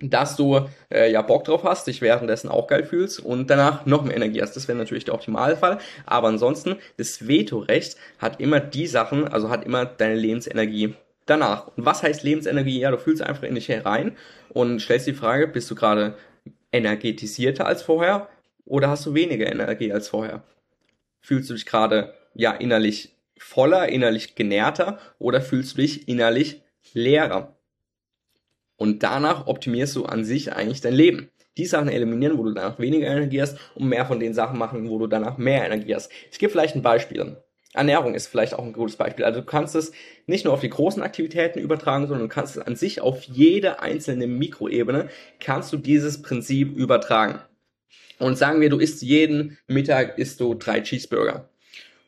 [0.00, 4.04] dass du äh, ja Bock drauf hast, dich währenddessen auch geil fühlst und danach noch
[4.04, 4.56] mehr Energie hast.
[4.56, 5.78] Das wäre natürlich der Optimalfall.
[6.04, 10.94] Aber ansonsten, das Vetorecht hat immer die Sachen, also hat immer deine Lebensenergie
[11.26, 11.68] danach.
[11.76, 12.80] Und was heißt Lebensenergie?
[12.80, 14.16] Ja, du fühlst einfach in dich herein
[14.50, 16.16] und stellst die Frage, bist du gerade
[16.72, 18.28] energetisierter als vorher
[18.64, 20.42] oder hast du weniger Energie als vorher?
[21.20, 27.56] Fühlst du dich gerade ja innerlich voller, innerlich genährter oder fühlst du dich innerlich leerer?
[28.76, 31.30] Und danach optimierst du an sich eigentlich dein Leben.
[31.56, 34.88] Die Sachen eliminieren, wo du danach weniger Energie hast und mehr von den Sachen machen,
[34.88, 36.10] wo du danach mehr Energie hast.
[36.32, 37.36] Ich gebe vielleicht ein Beispiel.
[37.74, 39.24] Ernährung ist vielleicht auch ein gutes Beispiel.
[39.24, 39.92] Also du kannst es
[40.26, 43.80] nicht nur auf die großen Aktivitäten übertragen, sondern du kannst es an sich auf jede
[43.80, 45.08] einzelne Mikroebene,
[45.40, 47.40] kannst du dieses Prinzip übertragen.
[48.20, 51.48] Und sagen wir, du isst jeden Mittag isst du drei Cheeseburger.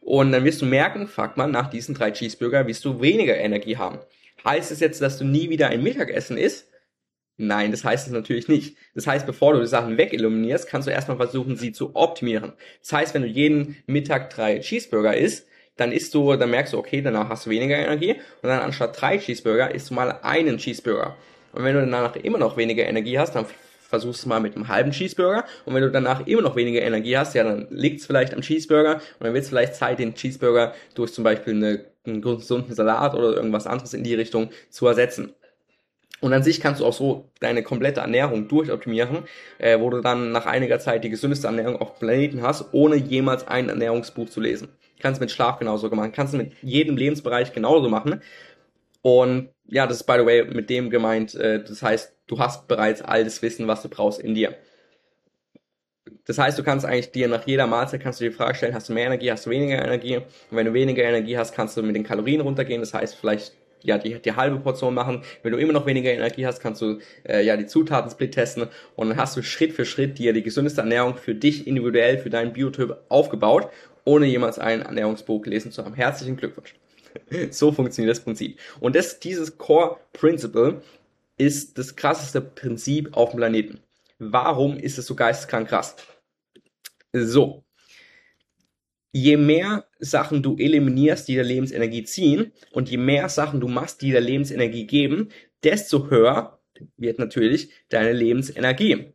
[0.01, 3.77] Und dann wirst du merken, fuck man, nach diesen drei Cheeseburger wirst du weniger Energie
[3.77, 3.99] haben.
[4.45, 6.69] Heißt es jetzt, dass du nie wieder ein Mittagessen isst?
[7.39, 8.77] Nein, das heißt es natürlich nicht.
[8.95, 12.53] Das heißt, bevor du die Sachen wegeliminierst, kannst du erstmal versuchen, sie zu optimieren.
[12.81, 15.47] Das heißt, wenn du jeden Mittag drei Cheeseburger isst,
[15.77, 18.99] dann isst du, dann merkst du, okay, danach hast du weniger Energie und dann anstatt
[18.99, 21.17] drei Cheeseburger isst du mal einen Cheeseburger.
[21.53, 23.45] Und wenn du danach immer noch weniger Energie hast, dann
[23.89, 27.17] versuchst du mal mit einem halben Cheeseburger und wenn du danach immer noch weniger Energie
[27.17, 30.15] hast, ja, dann liegt es vielleicht am Cheeseburger und dann wird es vielleicht Zeit, den
[30.15, 34.87] Cheeseburger durch zum Beispiel eine, einen gesunden Salat oder irgendwas anderes in die Richtung zu
[34.87, 35.33] ersetzen.
[36.21, 39.25] Und an sich kannst du auch so deine komplette Ernährung durchoptimieren,
[39.59, 42.97] äh, wo du dann nach einiger Zeit die gesündeste Ernährung auf dem Planeten hast, ohne
[42.97, 44.69] jemals ein Ernährungsbuch zu lesen.
[44.99, 48.23] Kannst mit Schlaf genauso machen, kannst mit jedem Lebensbereich genauso machen.
[49.07, 52.67] Und ja, das ist by the way mit dem gemeint, äh, das heißt, du hast
[52.67, 54.57] bereits all das Wissen, was du brauchst in dir.
[56.25, 58.89] Das heißt, du kannst eigentlich dir nach jeder Mahlzeit kannst du die Frage stellen, hast
[58.89, 60.17] du mehr Energie, hast du weniger Energie?
[60.17, 62.81] Und wenn du weniger Energie hast, kannst du mit den Kalorien runtergehen.
[62.81, 63.53] Das heißt, vielleicht
[63.85, 65.23] ja die, die halbe Portion machen.
[65.45, 68.67] Wenn du immer noch weniger Energie hast, kannst du äh, ja die Zutaten-Split testen
[68.97, 72.31] und dann hast du Schritt für Schritt dir die gesündeste Ernährung für dich individuell, für
[72.31, 73.71] deinen Biotyp aufgebaut,
[74.05, 75.95] ohne jemals ein Ernährungsbuch gelesen zu haben.
[75.95, 76.75] Herzlichen Glückwunsch.
[77.51, 78.59] so funktioniert das Prinzip.
[78.81, 80.83] Und das, dieses Core Principle
[81.39, 83.81] ist das krasseste Prinzip auf dem Planeten.
[84.19, 85.97] Warum ist es so geisteskrank krass?
[87.13, 87.65] So.
[89.13, 94.03] Je mehr Sachen du eliminierst, die der Lebensenergie ziehen, und je mehr Sachen du machst,
[94.03, 95.31] die der Lebensenergie geben,
[95.63, 96.59] desto höher
[96.97, 99.15] wird natürlich deine Lebensenergie.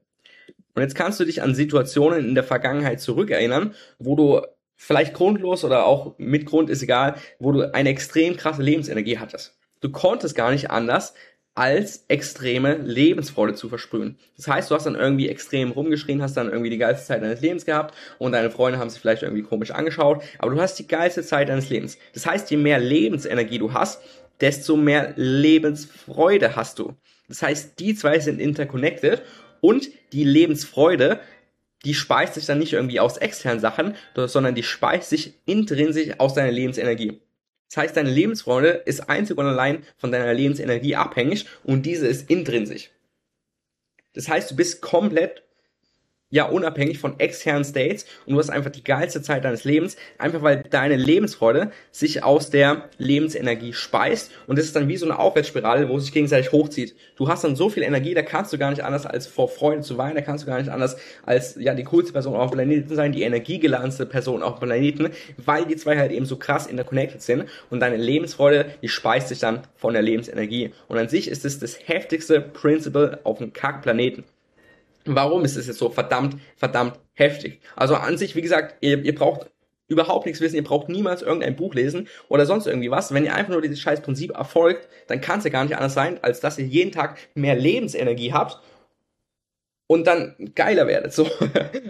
[0.73, 4.41] Und jetzt kannst du dich an Situationen in der Vergangenheit zurückerinnern, wo du
[4.83, 9.55] vielleicht grundlos oder auch mit Grund ist egal, wo du eine extrem krasse Lebensenergie hattest.
[9.79, 11.13] Du konntest gar nicht anders,
[11.53, 14.17] als extreme Lebensfreude zu versprühen.
[14.37, 17.41] Das heißt, du hast dann irgendwie extrem rumgeschrien, hast dann irgendwie die geilste Zeit deines
[17.41, 20.87] Lebens gehabt und deine Freunde haben sich vielleicht irgendwie komisch angeschaut, aber du hast die
[20.87, 21.99] geilste Zeit deines Lebens.
[22.13, 24.01] Das heißt, je mehr Lebensenergie du hast,
[24.39, 26.95] desto mehr Lebensfreude hast du.
[27.27, 29.21] Das heißt, die zwei sind interconnected
[29.59, 31.19] und die Lebensfreude,
[31.85, 36.33] die speist sich dann nicht irgendwie aus externen Sachen, sondern die speist sich intrinsisch aus
[36.33, 37.21] deiner Lebensenergie.
[37.69, 42.29] Das heißt, deine Lebensfreude ist einzig und allein von deiner Lebensenergie abhängig und diese ist
[42.29, 42.91] intrinsisch.
[44.13, 45.43] Das heißt, du bist komplett
[46.31, 50.41] ja unabhängig von externen States und du hast einfach die geilste Zeit deines Lebens, einfach
[50.41, 55.19] weil deine Lebensfreude sich aus der Lebensenergie speist und das ist dann wie so eine
[55.19, 56.95] Aufwärtsspirale, wo sich gegenseitig hochzieht.
[57.17, 59.81] Du hast dann so viel Energie, da kannst du gar nicht anders als vor Freude
[59.81, 62.55] zu weinen, da kannst du gar nicht anders als ja die coolste Person auf dem
[62.55, 66.65] Planeten sein, die energiegeladenste Person auf dem Planeten, weil die zwei halt eben so krass
[66.65, 71.27] interconnected sind und deine Lebensfreude, die speist sich dann von der Lebensenergie und an sich
[71.27, 74.23] ist es das heftigste Principle auf dem Kackplaneten.
[75.05, 77.61] Warum ist es jetzt so verdammt, verdammt heftig?
[77.75, 79.49] Also an sich, wie gesagt, ihr, ihr braucht
[79.87, 83.13] überhaupt nichts wissen, ihr braucht niemals irgendein Buch lesen oder sonst irgendwie was.
[83.13, 85.93] Wenn ihr einfach nur dieses scheiß Prinzip erfolgt, dann kann es ja gar nicht anders
[85.93, 88.59] sein, als dass ihr jeden Tag mehr Lebensenergie habt
[89.91, 91.13] und dann geiler werdet.
[91.13, 91.27] So.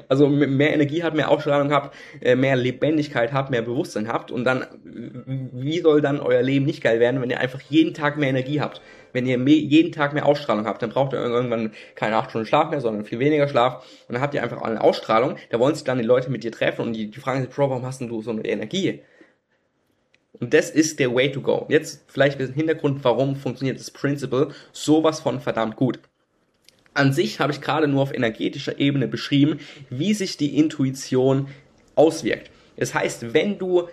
[0.08, 4.44] Also mehr Energie habt, mehr Ausstrahlung habt, äh, mehr Lebendigkeit habt, mehr Bewusstsein habt und
[4.44, 8.28] dann, wie soll dann euer Leben nicht geil werden, wenn ihr einfach jeden Tag mehr
[8.28, 8.82] Energie habt?
[9.14, 12.70] Wenn ihr jeden Tag mehr Ausstrahlung habt, dann braucht ihr irgendwann keine acht Stunden Schlaf
[12.70, 15.84] mehr, sondern viel weniger Schlaf und dann habt ihr einfach eine Ausstrahlung, da wollen sich
[15.84, 18.10] dann die Leute mit dir treffen und die, die fragen sich, Bro, warum hast denn
[18.10, 19.02] du so eine Energie?
[20.40, 21.66] Und das ist der Way to go.
[21.70, 26.00] Jetzt vielleicht ein bisschen Hintergrund, warum funktioniert das Principle sowas von verdammt gut.
[26.94, 31.48] An sich habe ich gerade nur auf energetischer Ebene beschrieben, wie sich die Intuition
[31.96, 32.50] auswirkt.
[32.76, 33.88] Das heißt, wenn du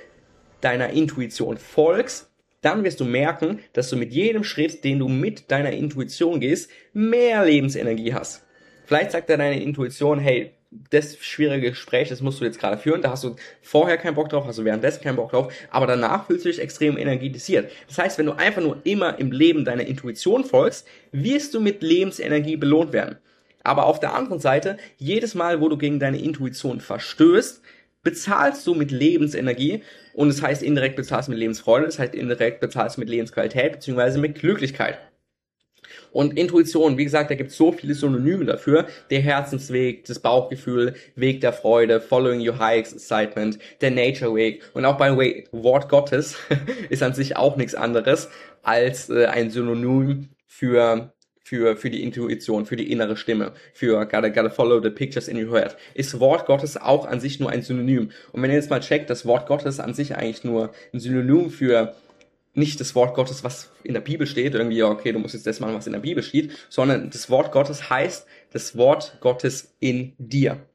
[0.61, 2.28] deiner Intuition folgst,
[2.61, 6.71] dann wirst du merken, dass du mit jedem Schritt, den du mit deiner Intuition gehst,
[6.93, 8.45] mehr Lebensenergie hast.
[8.85, 10.53] Vielleicht sagt deine Intuition, hey,
[10.91, 14.29] das schwierige Gespräch, das musst du jetzt gerade führen, da hast du vorher keinen Bock
[14.29, 17.71] drauf, hast du währenddessen keinen Bock drauf, aber danach fühlst du dich extrem energetisiert.
[17.87, 21.83] Das heißt, wenn du einfach nur immer im Leben deiner Intuition folgst, wirst du mit
[21.83, 23.17] Lebensenergie belohnt werden.
[23.65, 27.63] Aber auf der anderen Seite, jedes Mal, wo du gegen deine Intuition verstößt,
[28.03, 29.83] bezahlst du mit Lebensenergie
[30.19, 33.75] und das heißt indirekt bezahlst du mit Lebensfreude, das heißt indirekt bezahlst du mit Lebensqualität
[33.75, 34.99] beziehungsweise mit Glücklichkeit.
[36.11, 38.89] Und Intuition, wie gesagt, da gibt es so viele Synonyme dafür.
[39.11, 44.65] Der Herzensweg, das Bauchgefühl, Weg der Freude, Following Your High Excitement, der Nature Weg.
[44.75, 46.37] Und auch the way, Wort Gottes
[46.91, 48.29] ist an sich auch nichts anderes
[48.65, 51.13] als äh, ein Synonym für
[51.49, 55.43] für, für die Intuition, für die innere Stimme, für gotta, gotta follow the pictures in
[55.43, 58.11] your head, ist Wort Gottes auch an sich nur ein Synonym.
[58.33, 61.51] Und wenn ihr jetzt mal checkt, das Wort Gottes an sich eigentlich nur ein Synonym
[61.51, 61.95] für
[62.53, 65.61] nicht das Wort Gottes, was in der Bibel steht, irgendwie, okay, du musst jetzt das
[65.61, 70.15] machen, was in der Bibel steht, sondern das Wort Gottes heißt das Wort Gottes in
[70.19, 70.67] dir.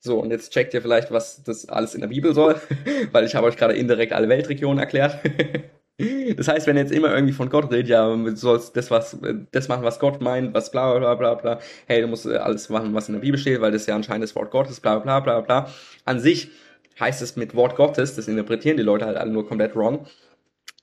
[0.00, 2.60] So, und jetzt checkt ihr vielleicht, was das alles in der Bibel soll,
[3.12, 5.20] weil ich habe euch gerade indirekt alle Weltregionen erklärt.
[5.98, 9.16] Das heißt, wenn ihr jetzt immer irgendwie von Gott redet, ja, du sollst das, was,
[9.52, 12.94] das machen, was Gott meint, was bla bla bla bla, hey, du musst alles machen,
[12.94, 15.40] was in der Bibel steht, weil das ja anscheinend das Wort Gottes, bla bla bla
[15.40, 15.68] bla.
[16.04, 16.50] An sich
[16.98, 20.06] heißt es mit Wort Gottes, das interpretieren die Leute halt alle nur komplett wrong,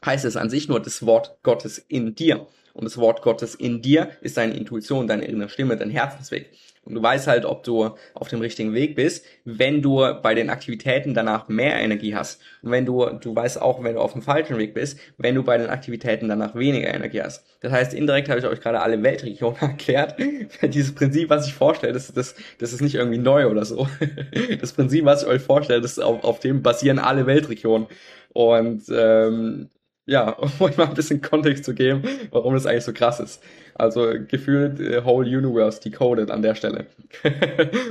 [0.06, 2.48] heißt es an sich nur das Wort Gottes in dir.
[2.74, 6.52] Und das Wort Gottes in dir ist deine Intuition, deine innere Stimme, dein Herzensweg.
[6.86, 10.50] Und du weißt halt, ob du auf dem richtigen Weg bist, wenn du bei den
[10.50, 12.42] Aktivitäten danach mehr Energie hast.
[12.64, 15.44] Und wenn du, du weißt auch, wenn du auf dem falschen Weg bist, wenn du
[15.44, 17.46] bei den Aktivitäten danach weniger Energie hast.
[17.60, 20.16] Das heißt, indirekt habe ich euch gerade alle Weltregionen erklärt.
[20.64, 23.88] Dieses Prinzip, was ich vorstelle, das, das, das ist nicht irgendwie neu oder so.
[24.62, 27.88] Das Prinzip, was ich euch vorstelle, das auf, auf dem basieren alle Weltregionen.
[28.34, 29.70] Und ähm,
[30.10, 33.42] ja, um euch mal ein bisschen Kontext zu geben, warum das eigentlich so krass ist.
[33.76, 36.88] Also gefühlt äh, Whole Universe decoded an der Stelle.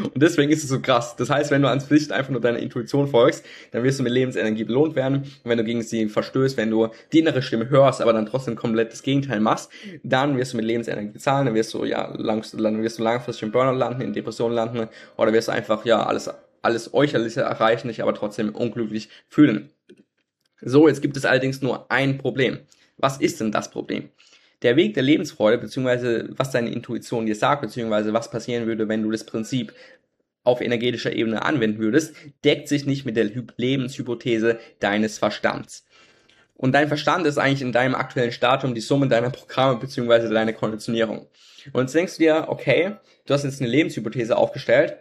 [0.03, 1.17] und deswegen ist es so krass.
[1.17, 4.13] Das heißt, wenn du ans Pflicht einfach nur deiner Intuition folgst, dann wirst du mit
[4.13, 5.19] Lebensenergie belohnt werden.
[5.19, 8.57] Und wenn du gegen sie verstößt, wenn du die innere Stimme hörst, aber dann trotzdem
[8.57, 9.71] komplett das Gegenteil machst,
[10.03, 13.45] dann wirst du mit Lebensenergie bezahlen, dann wirst du ja lang, dann wirst du langfristig
[13.45, 17.87] im Burnout landen, in Depressionen landen, oder wirst du einfach ja alles alles äußerliche erreichen,
[17.87, 19.71] dich aber trotzdem unglücklich fühlen.
[20.61, 22.59] So, jetzt gibt es allerdings nur ein Problem.
[22.97, 24.11] Was ist denn das Problem?
[24.63, 29.03] Der Weg der Lebensfreude, beziehungsweise was deine Intuition dir sagt, beziehungsweise was passieren würde, wenn
[29.03, 29.73] du das Prinzip
[30.43, 35.87] auf energetischer Ebene anwenden würdest, deckt sich nicht mit der Lebenshypothese deines Verstands.
[36.55, 40.53] Und dein Verstand ist eigentlich in deinem aktuellen Stadium die Summe deiner Programme beziehungsweise deiner
[40.53, 41.29] Konditionierung.
[41.73, 44.97] Und jetzt denkst du dir, okay, du hast jetzt eine Lebenshypothese aufgestellt,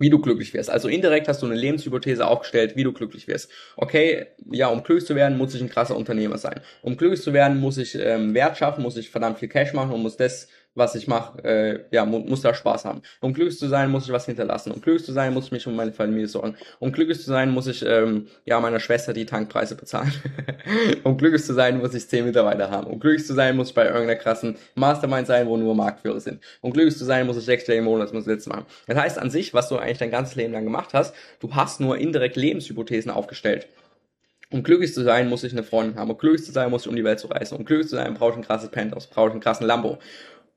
[0.00, 0.70] wie du glücklich wirst.
[0.70, 3.50] Also indirekt hast du eine Lebenshypothese aufgestellt, wie du glücklich wirst.
[3.76, 6.60] Okay, ja, um glücklich zu werden, muss ich ein krasser Unternehmer sein.
[6.82, 9.92] Um glücklich zu werden, muss ich ähm, Wert schaffen, muss ich verdammt viel Cash machen
[9.92, 13.02] und muss das was ich mache, äh, ja, mu muss da Spaß haben.
[13.20, 14.70] Um glücklich zu sein, muss ich was hinterlassen.
[14.70, 16.56] Um glücklich zu sein, muss ich mich um meine Familie sorgen.
[16.78, 20.12] Um glücklich zu sein, muss ich ähm, ja meiner Schwester die Tankpreise bezahlen.
[21.04, 22.86] um glücklich zu sein, muss ich zehn Mitarbeiter haben.
[22.86, 26.40] Um glücklich zu sein, muss ich bei irgendeiner krassen Mastermind sein, wo nur Marktführer sind.
[26.60, 28.66] Um glücklich zu sein, muss ich sechsstellige Monatsumsätze machen.
[28.86, 31.80] Das heißt an sich, was du eigentlich dein ganzes Leben lang gemacht hast, du hast
[31.80, 33.66] nur indirekt Lebenshypothesen aufgestellt.
[34.52, 36.10] Um glücklich zu sein, muss ich eine Freundin haben.
[36.10, 37.56] Um glücklich zu sein, muss ich um die Welt zu reisen.
[37.56, 39.98] Um glücklich zu sein, brauche ich ein krasses Penthouse, brauche ich einen krassen Lambo.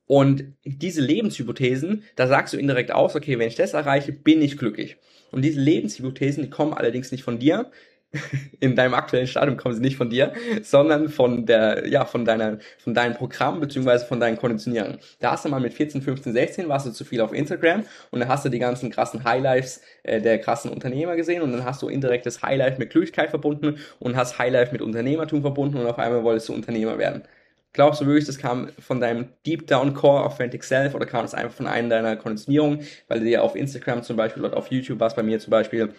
[0.06, 4.58] Und diese Lebenshypothesen, da sagst du indirekt aus, okay, wenn ich das erreiche, bin ich
[4.58, 4.96] glücklich.
[5.30, 7.70] Und diese Lebenshypothesen, die kommen allerdings nicht von dir.
[8.60, 12.58] In deinem aktuellen Stadium kommen sie nicht von dir, sondern von der, ja, von deiner,
[12.78, 14.98] von deinem Programm, beziehungsweise von deinen Konditionierungen.
[15.18, 18.20] Da hast du mal mit 14, 15, 16 warst du zu viel auf Instagram und
[18.20, 21.82] dann hast du die ganzen krassen Highlights äh, der krassen Unternehmer gesehen und dann hast
[21.82, 25.98] du indirekt das Highlight mit Glücklichkeit verbunden und hast Highlight mit Unternehmertum verbunden und auf
[25.98, 27.24] einmal wolltest du Unternehmer werden.
[27.74, 31.34] Glaubst du wirklich, das kam von deinem Deep Down Core Authentic Self oder kam das
[31.34, 35.08] einfach von einem deiner Konditionierungen, weil dir auf Instagram zum Beispiel oder auf YouTube war
[35.08, 35.92] es bei mir zum Beispiel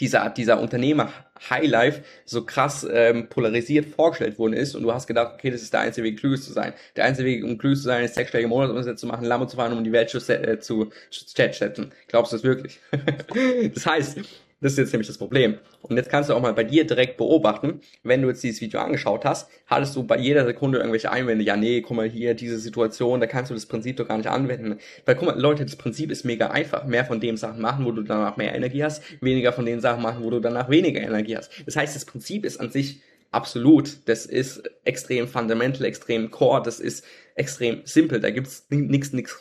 [0.00, 1.12] dieser, dieser Unternehmer
[1.48, 5.72] Highlife so krass ähm, polarisiert vorgestellt worden ist und du hast gedacht, okay, das ist
[5.72, 6.72] der einzige Weg, klüger zu sein.
[6.96, 9.76] Der einzige Weg, um klüger zu sein, ist sechsstellige Monatsumsätze zu machen, Lambo zu fahren,
[9.76, 11.92] um die Welt zu, äh, zu, zu setzen.
[12.08, 12.80] Glaubst du das wirklich?
[13.74, 14.18] das heißt,
[14.60, 15.58] das ist jetzt nämlich das Problem.
[15.82, 18.80] Und jetzt kannst du auch mal bei dir direkt beobachten, wenn du jetzt dieses Video
[18.80, 21.44] angeschaut hast, hattest du bei jeder Sekunde irgendwelche Einwände.
[21.44, 24.28] Ja, nee, guck mal hier, diese Situation, da kannst du das Prinzip doch gar nicht
[24.28, 24.78] anwenden.
[25.06, 26.84] Weil guck mal, Leute, das Prinzip ist mega einfach.
[26.84, 30.02] Mehr von dem Sachen machen, wo du danach mehr Energie hast, weniger von den Sachen
[30.02, 31.50] machen, wo du danach weniger Energie hast.
[31.64, 34.08] Das heißt, das Prinzip ist an sich absolut.
[34.08, 38.20] Das ist extrem fundamental, extrem core, das ist extrem simpel.
[38.20, 39.40] Da gibt's nichts, nichts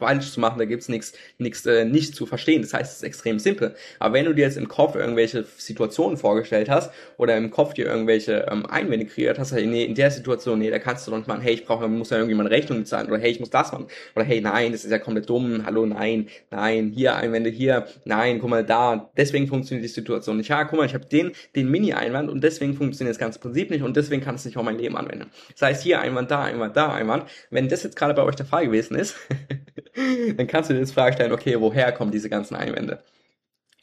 [0.00, 2.62] falsch zu machen, da gibt's nichts nichts äh, nicht zu verstehen.
[2.62, 3.74] Das heißt, es ist extrem simpel.
[3.98, 7.86] Aber wenn du dir jetzt im Kopf irgendwelche Situationen vorgestellt hast oder im Kopf dir
[7.86, 11.18] irgendwelche ähm, Einwände kreiert hast, hey, nee, in der Situation, nee, da kannst du doch
[11.18, 13.50] nicht machen, hey, ich brauche, muss ja irgendwie meine Rechnung bezahlen oder hey, ich muss
[13.50, 13.86] das machen
[14.16, 18.38] oder hey, nein, das ist ja komplett dumm, hallo, nein, nein, hier Einwände, hier, nein,
[18.40, 20.48] guck mal da, deswegen funktioniert die Situation nicht.
[20.48, 23.82] Ja, guck mal, ich habe den den Mini-Einwand und deswegen funktioniert das ganze Prinzip nicht
[23.82, 25.30] und deswegen kann es nicht auf mein Leben anwenden.
[25.52, 27.24] Das heißt, hier Einwand, da Einwand, da Einwand.
[27.50, 29.16] Wenn das jetzt gerade bei euch der Fall gewesen ist,
[30.36, 33.02] dann kannst du dir jetzt Frage stellen, okay, woher kommen diese ganzen Einwände?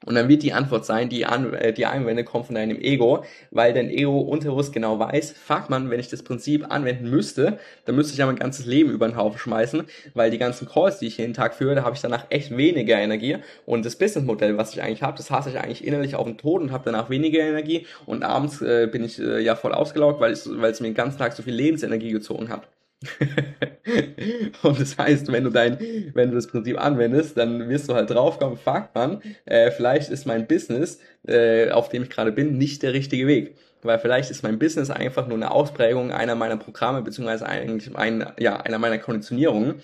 [0.06, 3.24] Und dann wird die Antwort sein, die, An äh, die Einwände kommen von deinem Ego,
[3.50, 7.96] weil dein Ego unterbewusst genau weiß, fuck man, wenn ich das Prinzip anwenden müsste, dann
[7.96, 11.08] müsste ich ja mein ganzes Leben über den Haufen schmeißen, weil die ganzen Calls, die
[11.08, 13.38] ich jeden Tag führe, da habe ich danach echt weniger Energie.
[13.65, 16.62] Und das Businessmodell, was ich eigentlich habe, das hasse ich eigentlich innerlich auf den Tod
[16.62, 17.88] und habe danach weniger Energie.
[18.06, 21.34] Und abends äh, bin ich äh, ja voll ausgelaugt, weil, es mir den ganzen Tag
[21.34, 22.67] so viel Lebensenergie gezogen hat.
[24.64, 25.78] und das heißt, wenn du dein,
[26.14, 30.26] wenn du das Prinzip anwendest, dann wirst du halt draufkommen, fuck man, äh, vielleicht ist
[30.26, 33.56] mein Business, äh, auf dem ich gerade bin, nicht der richtige Weg.
[33.84, 38.26] Weil vielleicht ist mein Business einfach nur eine Ausprägung einer meiner Programme, beziehungsweise eigentlich ein,
[38.40, 39.76] ja, einer meiner Konditionierungen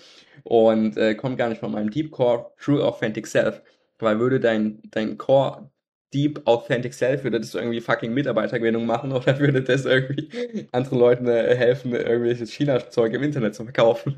[0.42, 3.62] und äh, kommt gar nicht von meinem Deep Core True Authentic Self.
[4.00, 5.70] Weil würde dein, dein Core
[6.14, 11.26] Deep Authentic Self, würde das irgendwie fucking Mitarbeitergewinnung machen oder würde das irgendwie anderen Leuten
[11.26, 14.16] äh, helfen, irgendwelches China-Zeug im Internet zu verkaufen?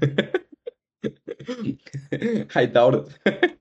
[2.55, 3.51] I doubt it.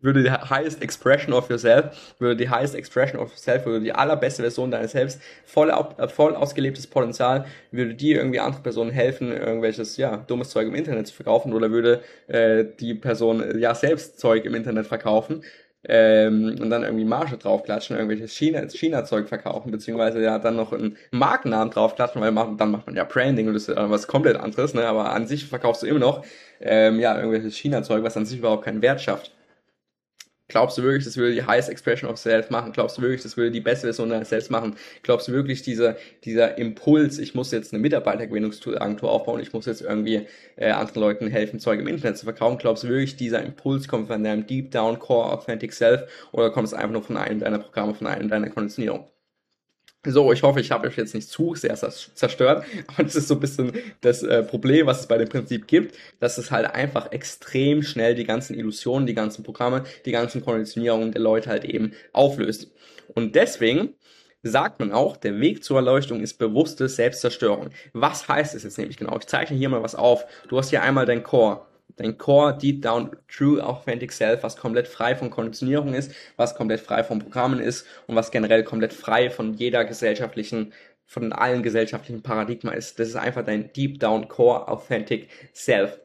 [0.00, 4.42] würde die highest expression of yourself, würde die highest expression of yourself, würde die allerbeste
[4.42, 9.96] Version deines Selbst, voll, äh, voll ausgelebtes Potenzial, würde die irgendwie andere Personen helfen, irgendwelches,
[9.96, 14.44] ja, dummes Zeug im Internet zu verkaufen oder würde äh, die Person ja selbst Zeug
[14.44, 15.42] im Internet verkaufen
[15.86, 20.96] ähm, und dann irgendwie Marge draufklatschen, irgendwelches China, China-Zeug verkaufen, beziehungsweise ja dann noch einen
[21.10, 24.74] Markennamen draufklatschen, weil man, dann macht man ja Branding und das ist was komplett anderes,
[24.74, 24.86] ne?
[24.86, 26.24] aber an sich verkaufst du immer noch
[26.60, 29.32] ähm, ja irgendwelches China-Zeug, was an sich überhaupt keinen Wert schafft.
[30.54, 32.70] Glaubst du wirklich, das würde die highest expression of self machen?
[32.70, 34.76] Glaubst du wirklich, das würde die beste Version deines Selbst machen?
[35.02, 39.82] Glaubst du wirklich, dieser, dieser Impuls, ich muss jetzt eine Mitarbeitergewinnungsagentur aufbauen, ich muss jetzt
[39.82, 42.58] irgendwie äh, anderen Leuten helfen, Zeug im Internet zu verkaufen?
[42.58, 46.68] Glaubst du wirklich, dieser Impuls kommt von deinem Deep Down Core Authentic Self oder kommt
[46.68, 49.13] es einfach nur von einem deiner Programme, von einem deiner Konditionierung?
[50.06, 53.34] So, ich hoffe, ich habe euch jetzt nicht zu sehr zerstört, aber das ist so
[53.34, 57.12] ein bisschen das äh, Problem, was es bei dem Prinzip gibt, dass es halt einfach
[57.12, 61.92] extrem schnell die ganzen Illusionen, die ganzen Programme, die ganzen Konditionierungen der Leute halt eben
[62.12, 62.70] auflöst.
[63.14, 63.94] Und deswegen
[64.42, 67.70] sagt man auch, der Weg zur Erleuchtung ist bewusste Selbstzerstörung.
[67.94, 69.16] Was heißt es jetzt nämlich genau?
[69.18, 70.26] Ich zeichne hier mal was auf.
[70.48, 71.62] Du hast hier einmal dein Core
[71.96, 76.80] dein Core, Deep Down, True Authentic Self, was komplett frei von Konditionierung ist, was komplett
[76.80, 80.72] frei von Programmen ist und was generell komplett frei von jeder gesellschaftlichen,
[81.06, 82.98] von allen gesellschaftlichen Paradigma ist.
[82.98, 86.00] Das ist einfach dein Deep Down Core Authentic Self.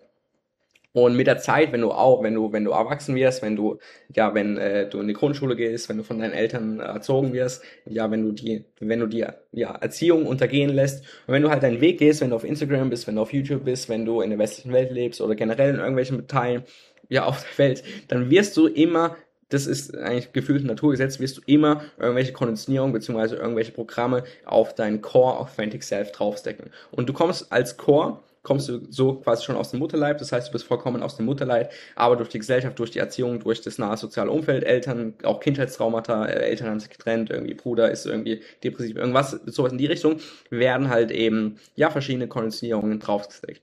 [0.91, 3.77] Und mit der Zeit, wenn du auch, wenn du, wenn du erwachsen wirst, wenn du,
[4.15, 7.63] ja, wenn äh, du in die Grundschule gehst, wenn du von deinen Eltern erzogen wirst,
[7.85, 11.61] ja, wenn du die, wenn du die ja, Erziehung untergehen lässt und wenn du halt
[11.61, 14.21] deinen Weg gehst, wenn du auf Instagram bist, wenn du auf YouTube bist, wenn du
[14.21, 16.63] in der westlichen Welt lebst oder generell in irgendwelchen Teilen
[17.07, 19.15] ja auf der Welt, dann wirst du immer
[19.49, 25.01] das ist eigentlich gefühlt Naturgesetz, wirst du immer irgendwelche Konditionierung beziehungsweise irgendwelche Programme auf dein
[25.01, 26.69] Core Authentic Self draufstecken.
[26.91, 30.47] Und du kommst als Core kommst du so quasi schon aus dem Mutterleib, das heißt,
[30.47, 33.77] du bist vollkommen aus dem Mutterleib, aber durch die Gesellschaft, durch die Erziehung, durch das
[33.77, 38.41] nahe soziale Umfeld, Eltern, auch Kindheitstraumata, äh, Eltern haben sich getrennt, irgendwie Bruder ist irgendwie
[38.63, 43.61] depressiv, irgendwas, sowas in die Richtung, werden halt eben, ja, verschiedene Konditionierungen draufgesteckt.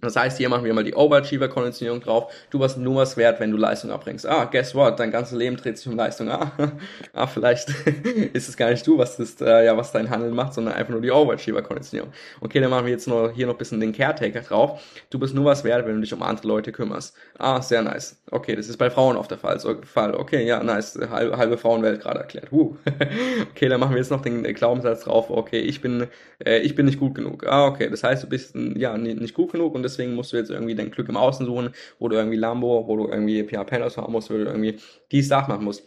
[0.00, 2.32] Das heißt, hier machen wir mal die Overachiever-Konditionierung drauf.
[2.50, 4.26] Du warst nur was wert, wenn du Leistung abbringst.
[4.26, 4.98] Ah, guess what?
[4.98, 6.30] Dein ganzes Leben dreht sich um Leistung.
[6.30, 6.52] Ah,
[7.12, 7.68] ah vielleicht
[8.32, 10.92] ist es gar nicht du, was das, äh, ja, was dein Handeln macht, sondern einfach
[10.92, 12.10] nur die Overachiever-Konditionierung.
[12.40, 14.80] Okay, dann machen wir jetzt noch, hier noch ein bisschen den Caretaker drauf.
[15.10, 17.14] Du bist nur was wert, wenn du dich um andere Leute kümmerst.
[17.38, 18.16] Ah, sehr nice.
[18.30, 19.60] Okay, das ist bei Frauen oft der Fall.
[19.60, 20.14] So, Fall.
[20.14, 20.98] Okay, ja, nice.
[21.10, 22.50] Halbe, halbe Frauenwelt gerade erklärt.
[22.50, 22.76] Huh.
[23.50, 25.28] okay, dann machen wir jetzt noch den Glaubenssatz drauf.
[25.28, 26.06] Okay, ich bin,
[26.44, 27.46] äh, ich bin nicht gut genug.
[27.46, 30.50] Ah, okay, das heißt, du bist, ja, nicht gut genug und deswegen musst du jetzt
[30.50, 33.94] irgendwie dein Glück im Außen suchen, wo du irgendwie Lambo, wo du irgendwie PA Penthouse
[33.94, 34.78] fahren musst, wo du irgendwie
[35.10, 35.84] die Sache machen musst.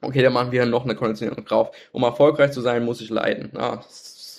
[0.00, 1.70] Okay, dann machen wir noch eine Konditionierung drauf.
[1.92, 3.50] Um erfolgreich zu sein, muss ich leiden.
[3.56, 3.82] Ah,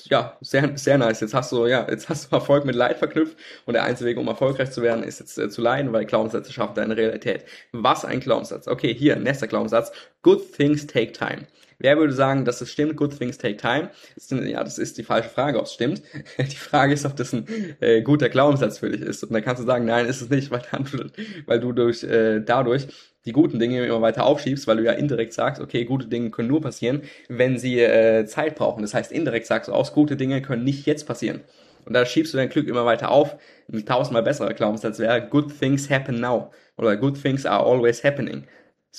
[0.10, 1.22] ja, sehr, sehr nice.
[1.22, 4.18] Jetzt hast du, ja, jetzt hast du Erfolg mit Leid verknüpft und der einzige Weg,
[4.18, 7.46] um erfolgreich zu werden, ist jetzt äh, zu leiden, weil Glaubenssätze schaffen deine Realität.
[7.72, 8.68] Was ein Glaubenssatz.
[8.68, 9.92] Okay, hier, nächster Glaubenssatz.
[10.24, 11.48] Good things take time.
[11.82, 12.98] Wer würde sagen, dass es stimmt?
[12.98, 13.90] Good things take time.
[14.30, 16.02] Ja, das ist die falsche Frage, ob es stimmt.
[16.38, 17.48] Die Frage ist, ob das ein
[17.80, 19.24] äh, guter Glaubenssatz für dich ist.
[19.24, 20.86] Und dann kannst du sagen, nein, ist es nicht, weil, dann,
[21.46, 22.88] weil du durch äh, dadurch
[23.26, 26.48] die guten Dinge immer weiter aufschiebst, weil du ja indirekt sagst, okay, gute Dinge können
[26.48, 28.82] nur passieren, wenn sie äh, Zeit brauchen.
[28.82, 31.42] Das heißt, indirekt sagst du aus, gute Dinge können nicht jetzt passieren.
[31.86, 33.38] Und da schiebst du dein Glück immer weiter auf.
[33.72, 36.52] Ein tausendmal besserer Glaubenssatz wäre, good things happen now.
[36.78, 38.44] Oder good things are always happening.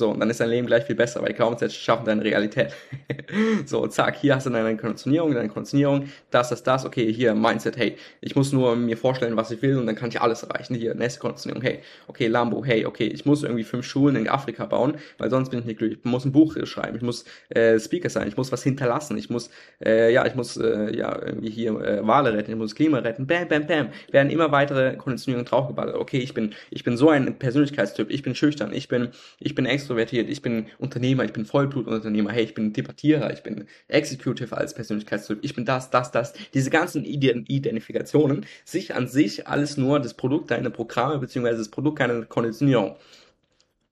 [0.00, 2.72] So, und dann ist dein Leben gleich viel besser, weil die Glaubenssätze schaffen deine Realität.
[3.66, 7.76] so, zack, hier hast du deine Konditionierung, deine Konditionierung, das, das, das, okay, hier, Mindset,
[7.76, 10.74] hey, ich muss nur mir vorstellen, was ich will und dann kann ich alles erreichen.
[10.74, 14.64] Hier, nächste Konditionierung, hey, okay, Lambo, hey, okay, ich muss irgendwie fünf Schulen in Afrika
[14.64, 15.98] bauen, weil sonst bin ich nicht glücklich.
[16.02, 19.28] Ich muss ein Buch schreiben, ich muss äh, Speaker sein, ich muss was hinterlassen, ich
[19.28, 19.50] muss,
[19.84, 23.26] äh, ja, ich muss, äh, ja, irgendwie hier äh, Wale retten, ich muss Klima retten,
[23.26, 25.96] bam, bam, bam, werden immer weitere Konditionierungen draufgeballert.
[25.96, 29.66] Okay, ich bin, ich bin so ein Persönlichkeitstyp, ich bin schüchtern, ich bin, ich bin
[29.90, 34.72] extrovertiert, ich bin Unternehmer, ich bin Vollblutunternehmer, hey, ich bin Debattierer, ich bin Executive als
[34.72, 36.32] Persönlichkeitstyp, ich bin das, das, das.
[36.54, 42.00] Diese ganzen Identifikationen, sich an sich alles nur das Produkt deiner Programme beziehungsweise das Produkt
[42.00, 42.96] deiner Konditionierung.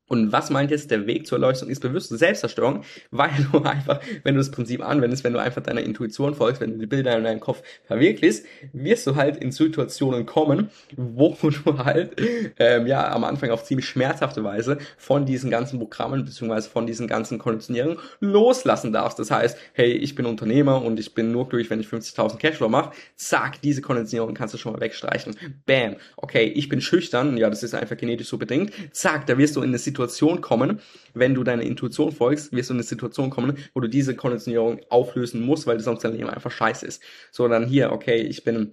[0.08, 4.34] Und was meint jetzt der Weg zur Erleuchtung ist bewusste Selbstzerstörung, weil du einfach, wenn
[4.34, 7.24] du das Prinzip anwendest, wenn du einfach deiner Intuition folgst, wenn du die Bilder in
[7.24, 12.20] deinem Kopf verwirklichst, wirst du halt in Situationen kommen, wo du halt
[12.58, 17.06] ähm, ja am Anfang auf ziemlich schmerzhafte Weise von diesen ganzen Programmen beziehungsweise von diesen
[17.06, 19.18] ganzen Konditionierungen loslassen darfst.
[19.18, 22.68] Das heißt, hey, ich bin Unternehmer und ich bin nur glücklich, wenn ich 50.000 Cashflow
[22.68, 22.92] mache.
[23.16, 25.36] Zack, diese Konditionierung kannst du schon mal wegstreichen.
[25.66, 25.96] Bam.
[26.16, 27.36] Okay, ich bin schüchtern.
[27.36, 28.72] Ja, das ist einfach genetisch so bedingt.
[28.92, 30.80] Zack, da wirst du in eine Situation Situation kommen,
[31.14, 34.80] wenn du deiner Intuition folgst, wirst du in eine Situation kommen, wo du diese Konditionierung
[34.90, 37.02] auflösen musst, weil sonst dein Leben einfach scheiße ist.
[37.32, 38.72] So, dann hier, okay, ich bin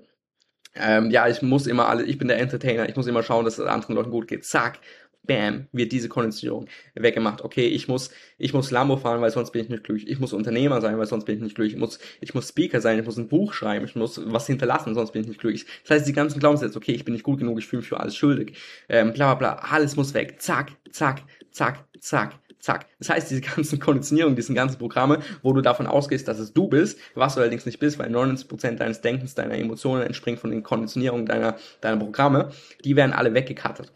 [0.78, 3.58] ähm, ja, ich muss immer alle, ich bin der Entertainer, ich muss immer schauen, dass
[3.58, 4.44] es anderen Leuten gut geht.
[4.44, 4.80] Zack,
[5.26, 7.44] bam, wird diese Konditionierung weggemacht.
[7.44, 10.10] Okay, ich muss, ich muss Lambo fahren, weil sonst bin ich nicht glücklich.
[10.10, 11.74] Ich muss Unternehmer sein, weil sonst bin ich nicht glücklich.
[11.74, 14.94] Ich muss, ich muss Speaker sein, ich muss ein Buch schreiben, ich muss was hinterlassen,
[14.94, 15.66] sonst bin ich nicht glücklich.
[15.84, 18.00] Das heißt, die ganzen Glaubenssätze, okay, ich bin nicht gut genug, ich fühle mich für
[18.00, 18.58] alles schuldig,
[18.90, 20.42] ähm, bla bla bla, alles muss weg.
[20.42, 22.40] Zack, zack, zack, zack.
[22.66, 22.88] Zack.
[22.98, 26.68] Das heißt, diese ganzen Konditionierungen, diese ganzen Programme, wo du davon ausgehst, dass es du
[26.68, 30.64] bist, was du allerdings nicht bist, weil 99% deines Denkens, deiner Emotionen entspringt von den
[30.64, 32.50] Konditionierungen deiner, deiner Programme,
[32.84, 33.92] die werden alle weggekattet.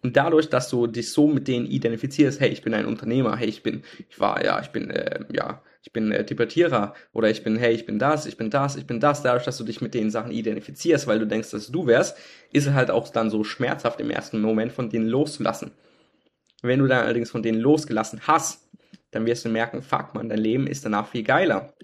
[0.00, 3.48] Und dadurch, dass du dich so mit denen identifizierst, hey, ich bin ein Unternehmer, hey,
[3.48, 7.44] ich bin, ich war, ja, ich bin, äh, ja, ich bin äh, Debattierer oder ich
[7.44, 9.80] bin, hey, ich bin das, ich bin das, ich bin das, dadurch, dass du dich
[9.80, 12.16] mit den Sachen identifizierst, weil du denkst, dass du wärst,
[12.52, 15.72] ist es halt auch dann so schmerzhaft im ersten Moment von denen loszulassen.
[16.62, 18.68] Wenn du dann allerdings von denen losgelassen hast,
[19.10, 21.74] dann wirst du merken, fuck man, dein Leben ist danach viel geiler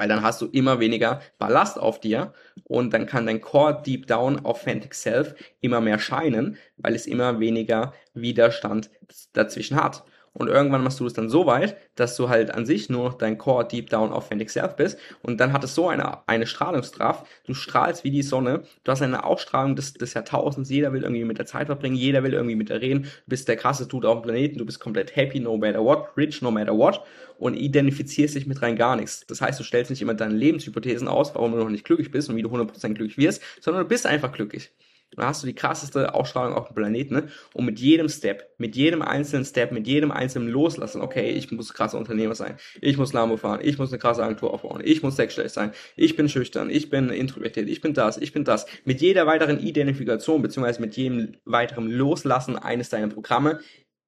[0.00, 2.32] weil dann hast du immer weniger Ballast auf dir
[2.64, 7.38] und dann kann dein Core Deep Down Authentic Self immer mehr scheinen, weil es immer
[7.38, 8.88] weniger Widerstand
[9.34, 10.02] dazwischen hat.
[10.32, 13.14] Und irgendwann machst du es dann so weit, dass du halt an sich nur noch
[13.14, 14.96] dein Core Deep Down Authentic Self bist.
[15.22, 17.26] Und dann hat es so eine, eine Strahlungskraft.
[17.46, 18.62] Du strahlst wie die Sonne.
[18.84, 20.70] Du hast eine Ausstrahlung des, des Jahrtausends.
[20.70, 21.96] Jeder will irgendwie mit der Zeit verbringen.
[21.96, 23.02] Jeder will irgendwie mit dir reden.
[23.02, 24.58] Du bist der krasse Dude auf dem Planeten.
[24.58, 26.16] Du bist komplett happy no matter what.
[26.16, 27.02] Rich no matter what.
[27.38, 29.26] Und identifizierst dich mit rein gar nichts.
[29.26, 32.28] Das heißt, du stellst nicht immer deine Lebenshypothesen aus, warum du noch nicht glücklich bist
[32.28, 34.70] und wie du 100% glücklich wirst, sondern du bist einfach glücklich.
[35.16, 37.14] Dann hast du die krasseste Ausstrahlung auf dem Planeten.
[37.14, 37.28] Ne?
[37.52, 41.74] Und mit jedem Step, mit jedem einzelnen Step, mit jedem einzelnen Loslassen, okay, ich muss
[41.74, 45.16] krasser Unternehmer sein, ich muss Lambo fahren, ich muss eine krasse Agentur aufbauen, ich muss
[45.16, 48.66] sexuell sein, ich bin schüchtern, ich bin introvertiert, ich bin das, ich bin das.
[48.84, 53.60] Mit jeder weiteren Identifikation, beziehungsweise mit jedem weiteren Loslassen eines deiner Programme,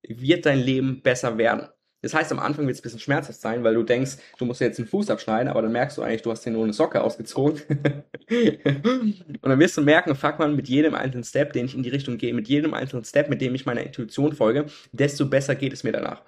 [0.07, 1.69] wird dein Leben besser werden.
[2.03, 4.61] Das heißt, am Anfang wird es ein bisschen schmerzhaft sein, weil du denkst, du musst
[4.61, 7.03] jetzt den Fuß abschneiden, aber dann merkst du eigentlich, du hast dir nur eine Socke
[7.03, 7.63] ausgezogen.
[8.29, 11.91] und dann wirst du merken, fuck man, mit jedem einzelnen Step, den ich in die
[11.91, 15.73] Richtung gehe, mit jedem einzelnen Step, mit dem ich meiner Intuition folge, desto besser geht
[15.73, 16.23] es mir danach.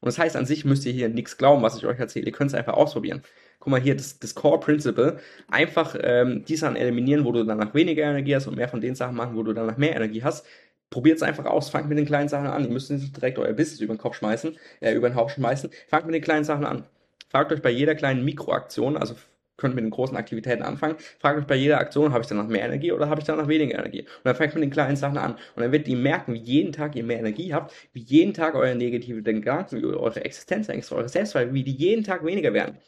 [0.00, 2.26] Und das heißt, an sich müsst ihr hier nichts glauben, was ich euch erzähle.
[2.26, 3.22] Ihr könnt es einfach ausprobieren.
[3.58, 5.18] Guck mal hier, das, das Core Principle.
[5.50, 8.94] Einfach ähm, die Sachen eliminieren, wo du danach weniger Energie hast und mehr von den
[8.94, 10.46] Sachen machen, wo du danach mehr Energie hast
[10.90, 12.64] probiert es einfach aus, fangt mit den kleinen Sachen an.
[12.64, 15.70] Ihr müsst nicht direkt euer Business über den Kopf schmeißen, äh, über den Haufen schmeißen.
[15.88, 16.84] Fangt mit den kleinen Sachen an.
[17.30, 19.14] Fragt euch bei jeder kleinen Mikroaktion, also
[19.58, 22.64] könnt mit den großen Aktivitäten anfangen, fragt euch bei jeder Aktion, habe ich danach mehr
[22.64, 24.02] Energie oder habe ich danach weniger Energie?
[24.02, 25.32] Und dann fangt mit den kleinen Sachen an.
[25.32, 28.54] Und dann werdet ihr merken, wie jeden Tag ihr mehr Energie habt, wie jeden Tag
[28.54, 32.78] eure negative Gedanken, eure Existenzängste, eure Selbstzweifel, wie die jeden Tag weniger werden.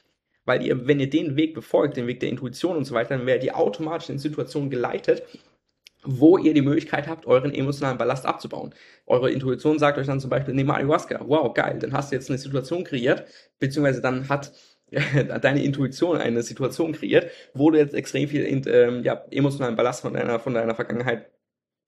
[0.46, 3.26] Weil ihr, wenn ihr den Weg befolgt, den Weg der Intuition und so weiter, dann
[3.26, 5.24] werdet ihr automatisch in Situationen geleitet,
[6.02, 8.74] wo ihr die Möglichkeit habt, euren emotionalen Ballast abzubauen.
[9.06, 11.20] Eure Intuition sagt euch dann zum Beispiel, nehme Ayahuasca.
[11.26, 13.24] Wow, geil, dann hast du jetzt eine Situation kreiert,
[13.58, 14.52] beziehungsweise dann hat
[15.42, 20.14] deine Intuition eine Situation kreiert, wo du jetzt extrem viel ähm, ja, emotionalen Ballast von
[20.14, 21.30] deiner, von deiner Vergangenheit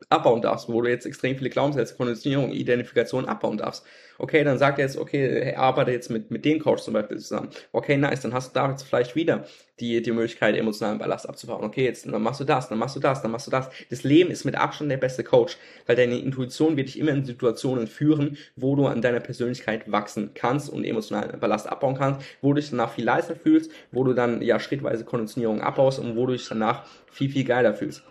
[0.09, 3.85] abbauen darfst, wo du jetzt extrem viele Glaubenssätze, Konditionierung, Identifikation abbauen darfst.
[4.23, 7.49] Okay, dann sagt er jetzt, okay, arbeite jetzt mit, mit dem Coach zum Beispiel zusammen.
[7.73, 9.47] Okay, nice, dann hast du da jetzt vielleicht wieder
[9.81, 11.64] die, die Möglichkeit, emotionalen Ballast abzubauen.
[11.64, 13.68] Okay, jetzt dann machst du das, dann machst du das, dann machst du das.
[13.91, 15.57] Das Leben ist mit Abstand der beste Coach,
[15.87, 20.31] weil deine Intuition wird dich immer in Situationen führen, wo du an deiner Persönlichkeit wachsen
[20.35, 24.12] kannst und emotionalen Ballast abbauen kannst, wo du dich danach viel leiser fühlst, wo du
[24.12, 28.05] dann ja schrittweise Konditionierung abbaust und wo du dich danach viel, viel geiler fühlst.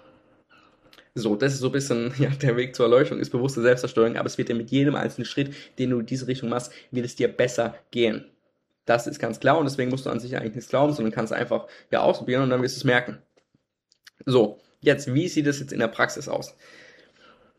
[1.14, 4.28] So, das ist so ein bisschen ja, der Weg zur Erleuchtung, ist bewusste Selbstzerstörung, aber
[4.28, 7.16] es wird dir mit jedem einzelnen Schritt, den du in diese Richtung machst, wird es
[7.16, 8.26] dir besser gehen.
[8.86, 11.34] Das ist ganz klar und deswegen musst du an sich eigentlich nichts glauben, sondern kannst
[11.34, 13.20] einfach ja ausprobieren und dann wirst du es merken.
[14.26, 16.56] So, jetzt, wie sieht es jetzt in der Praxis aus?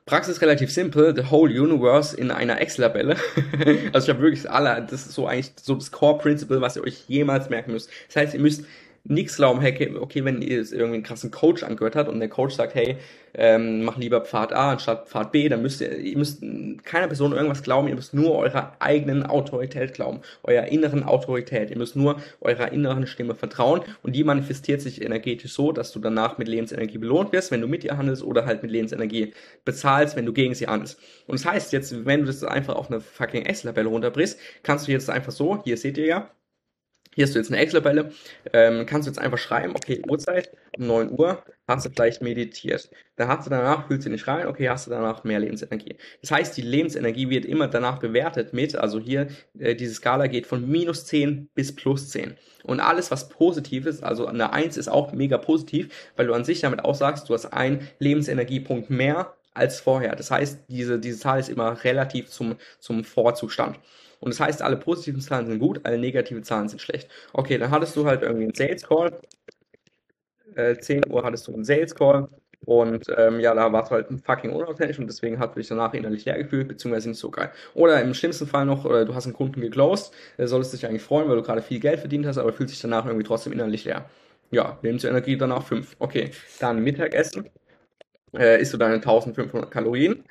[0.04, 3.16] Praxis relativ simpel, the whole universe in einer Excel-Tabelle.
[3.92, 7.04] also ich habe wirklich alle, das ist so eigentlich so das Core-Principle, was ihr euch
[7.06, 7.88] jemals merken müsst.
[8.08, 8.64] Das heißt, ihr müsst
[9.04, 12.54] nichts glauben, hey, okay, wenn ihr irgendwie einen krassen Coach angehört habt und der Coach
[12.54, 12.98] sagt, hey,
[13.34, 16.42] ähm, mach lieber Pfad A anstatt Pfad B, dann müsst ihr, ihr müsst
[16.84, 21.78] keiner Person irgendwas glauben, ihr müsst nur eurer eigenen Autorität glauben, eurer inneren Autorität, ihr
[21.78, 26.38] müsst nur eurer inneren Stimme vertrauen und die manifestiert sich energetisch so, dass du danach
[26.38, 29.32] mit Lebensenergie belohnt wirst, wenn du mit ihr handelst oder halt mit Lebensenergie
[29.64, 31.00] bezahlst, wenn du gegen sie handelst.
[31.26, 34.92] Und das heißt jetzt, wenn du das einfach auf eine fucking Excel-Tabelle runterbrichst, kannst du
[34.92, 36.30] jetzt einfach so, hier seht ihr ja,
[37.14, 38.10] hier hast du jetzt eine Excel-Tabelle,
[38.52, 42.90] ähm, kannst du jetzt einfach schreiben, okay, Uhrzeit, um 9 Uhr, hast du vielleicht meditiert.
[43.16, 45.96] Dann hast du danach, fühlst du nicht rein, okay, hast du danach mehr Lebensenergie.
[46.22, 50.46] Das heißt, die Lebensenergie wird immer danach bewertet mit, also hier, äh, diese Skala geht
[50.46, 52.36] von minus 10 bis plus 10.
[52.64, 56.44] Und alles, was positiv ist, also eine 1 ist auch mega positiv, weil du an
[56.44, 60.16] sich damit aussagst, du hast einen Lebensenergiepunkt mehr als vorher.
[60.16, 63.78] Das heißt, diese, diese Zahl ist immer relativ zum, zum Vorzustand.
[64.22, 67.10] Und das heißt, alle positiven Zahlen sind gut, alle negativen Zahlen sind schlecht.
[67.32, 69.20] Okay, dann hattest du halt irgendwie einen Sales Call.
[70.54, 72.28] Äh, 10 Uhr hattest du einen Sales Call.
[72.64, 75.92] Und ähm, ja, da warst du halt fucking unauthentisch und deswegen hat du dich danach
[75.94, 77.50] innerlich leer gefühlt, beziehungsweise nicht so geil.
[77.74, 81.02] Oder im schlimmsten Fall noch, oder du hast einen Kunden geclosed, der solltest dich eigentlich
[81.02, 83.84] freuen, weil du gerade viel Geld verdient hast, aber fühlt sich danach irgendwie trotzdem innerlich
[83.84, 84.08] leer.
[84.52, 85.96] Ja, Lebensenergie danach 5.
[85.98, 87.48] Okay, dann Mittagessen.
[88.34, 90.24] Äh, isst du deine 1500 Kalorien.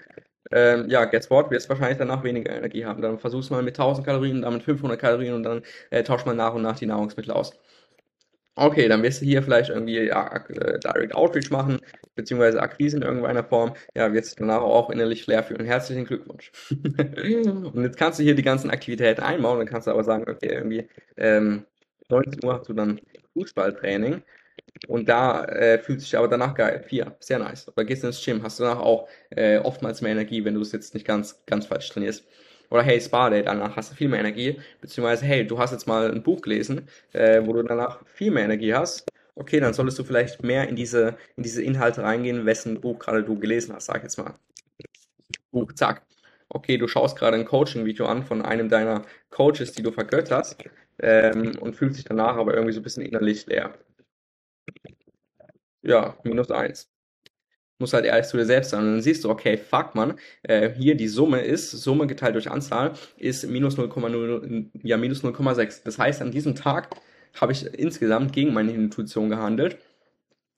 [0.51, 1.51] Ähm, ja, guess what?
[1.51, 3.01] Wirst wahrscheinlich danach weniger Energie haben.
[3.01, 6.37] Dann versuchst mal mit 1000 Kalorien, dann mit 500 Kalorien und dann äh, tauscht man
[6.37, 7.53] nach und nach die Nahrungsmittel aus.
[8.55, 11.79] Okay, dann wirst du hier vielleicht irgendwie ja, äh, Direct Outreach machen,
[12.15, 13.73] beziehungsweise Akquise in irgendeiner Form.
[13.95, 15.65] Ja, wirst du danach auch innerlich leer fühlen.
[15.65, 16.51] Herzlichen Glückwunsch.
[16.69, 20.49] und jetzt kannst du hier die ganzen Aktivitäten einbauen, dann kannst du aber sagen, okay,
[20.53, 20.87] irgendwie
[21.17, 21.65] ähm,
[22.09, 22.99] 19 Uhr hast du dann
[23.33, 24.21] Fußballtraining
[24.87, 26.83] und da äh, fühlt sich aber danach geil.
[26.87, 27.67] Vier, sehr nice.
[27.67, 30.71] Oder gehst ins Gym, hast du danach auch äh, oftmals mehr Energie, wenn du es
[30.71, 32.25] jetzt nicht ganz, ganz falsch trainierst.
[32.69, 34.59] Oder hey, Spa Day, danach hast du viel mehr Energie.
[34.79, 38.45] Beziehungsweise, hey, du hast jetzt mal ein Buch gelesen, äh, wo du danach viel mehr
[38.45, 39.07] Energie hast.
[39.35, 43.23] Okay, dann solltest du vielleicht mehr in diese, in diese Inhalte reingehen, wessen Buch gerade
[43.23, 44.35] du gelesen hast, sag jetzt mal.
[45.51, 46.03] Buch, zack.
[46.49, 50.63] Okay, du schaust gerade ein Coaching-Video an von einem deiner Coaches, die du vergötterst,
[51.01, 53.73] ähm, und fühlst dich danach aber irgendwie so ein bisschen innerlich leer.
[55.83, 56.89] Ja, minus eins.
[57.79, 58.81] Muss halt ehrlich zu dir selbst sein.
[58.85, 62.51] Und dann siehst du, okay, fuck man, äh, hier die Summe ist, Summe geteilt durch
[62.51, 65.83] Anzahl, ist minus 0,0, ja, minus 0,6.
[65.83, 66.89] Das heißt, an diesem Tag
[67.39, 69.77] habe ich insgesamt gegen meine Intuition gehandelt,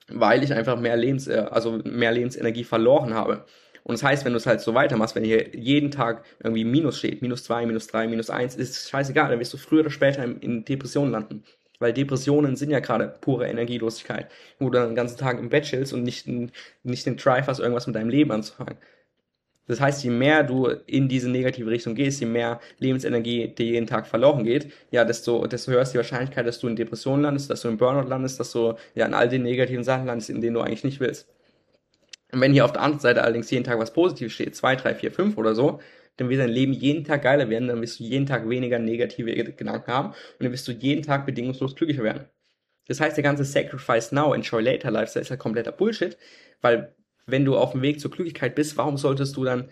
[0.10, 3.45] weil ich einfach mehr Lebens, äh, also mehr Lebensenergie verloren habe.
[3.84, 6.99] Und das heißt, wenn du es halt so weitermachst, wenn hier jeden Tag irgendwie Minus
[6.99, 10.24] steht, minus zwei, minus drei, minus eins, ist scheißegal, dann wirst du früher oder später
[10.24, 11.43] in, in Depressionen landen.
[11.84, 14.27] Weil Depressionen sind ja gerade pure Energielosigkeit,
[14.57, 16.25] wo du dann den ganzen Tag im Bett chillst und nicht,
[16.84, 18.77] nicht den Drive hast, irgendwas mit deinem Leben anzufangen.
[19.67, 23.86] Das heißt, je mehr du in diese negative Richtung gehst, je mehr Lebensenergie dir jeden
[23.86, 27.49] Tag verloren geht, ja, desto, desto höher ist die Wahrscheinlichkeit, dass du in Depressionen landest,
[27.49, 30.39] dass du in Burnout landest, dass du ja in all den negativen Sachen landest, in
[30.39, 31.27] denen du eigentlich nicht willst.
[32.31, 34.95] Und wenn hier auf der anderen Seite allerdings jeden Tag was Positives steht, zwei, drei,
[34.95, 35.81] vier, fünf oder so,
[36.18, 39.34] dann wird dein Leben jeden Tag geiler werden, dann wirst du jeden Tag weniger negative
[39.34, 42.28] Gedanken haben und dann wirst du jeden Tag bedingungslos glücklicher werden.
[42.88, 46.18] Das heißt, der ganze Sacrifice Now, Enjoy Later Lifestyle ist ja kompletter Bullshit,
[46.61, 46.95] weil
[47.26, 49.70] wenn du auf dem Weg zur Glücklichkeit bist, warum solltest du dann,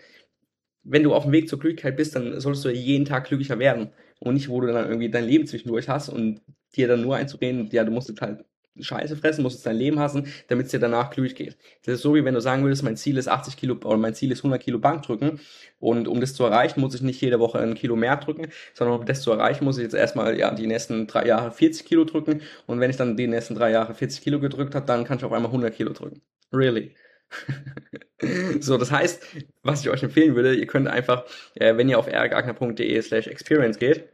[0.82, 3.92] wenn du auf dem Weg zur Glücklichkeit bist, dann solltest du jeden Tag glücklicher werden
[4.20, 6.40] und nicht, wo du dann irgendwie dein Leben zwischendurch hast und
[6.74, 8.44] dir dann nur einzureden, ja, du musst jetzt halt
[8.80, 11.56] Scheiße fressen, musst dein Leben hassen, damit es dir danach glücklich geht.
[11.84, 14.14] Das ist so, wie wenn du sagen würdest, mein Ziel ist 80 Kilo oder mein
[14.14, 15.40] Ziel ist 100 Kilo Bank drücken
[15.78, 19.00] und um das zu erreichen, muss ich nicht jede Woche ein Kilo mehr drücken, sondern
[19.00, 22.04] um das zu erreichen, muss ich jetzt erstmal ja die nächsten drei Jahre 40 Kilo
[22.04, 25.18] drücken und wenn ich dann die nächsten drei Jahre 40 Kilo gedrückt habe, dann kann
[25.18, 26.22] ich auf einmal 100 Kilo drücken.
[26.52, 26.94] Really?
[28.60, 29.22] so, das heißt,
[29.62, 33.78] was ich euch empfehlen würde, ihr könnt einfach, äh, wenn ihr auf ergagner.de slash experience
[33.78, 34.08] geht,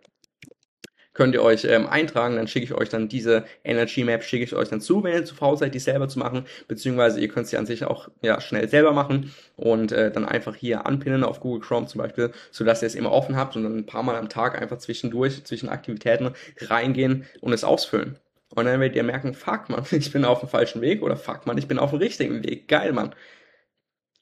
[1.18, 4.54] könnt ihr euch ähm, eintragen, dann schicke ich euch dann diese Energy Map, schicke ich
[4.54, 7.48] euch dann zu, wenn ihr zu faul seid, die selber zu machen, beziehungsweise ihr könnt
[7.48, 11.40] sie an sich auch ja, schnell selber machen und äh, dann einfach hier anpinnen auf
[11.40, 14.14] Google Chrome zum Beispiel, sodass ihr es immer offen habt und dann ein paar Mal
[14.14, 18.20] am Tag einfach zwischendurch, zwischen Aktivitäten reingehen und es ausfüllen.
[18.54, 21.46] Und dann werdet ihr merken, fuck man, ich bin auf dem falschen Weg oder fuck
[21.46, 22.68] man, ich bin auf dem richtigen Weg.
[22.68, 23.12] Geil, Mann.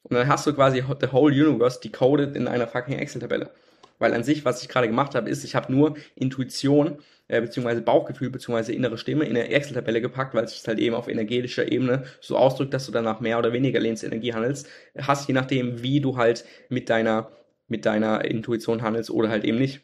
[0.02, 3.50] Und dann hast du quasi the whole universe decoded in einer fucking Excel-Tabelle.
[3.98, 7.82] Weil an sich, was ich gerade gemacht habe, ist, ich habe nur Intuition äh, beziehungsweise
[7.82, 11.70] Bauchgefühl beziehungsweise innere Stimme in eine Excel-Tabelle gepackt, weil es sich halt eben auf energetischer
[11.70, 16.00] Ebene so ausdrückt, dass du danach mehr oder weniger Lebensenergie handelst, hast, je nachdem, wie
[16.00, 17.30] du halt mit deiner,
[17.68, 19.80] mit deiner Intuition handelst oder halt eben nicht.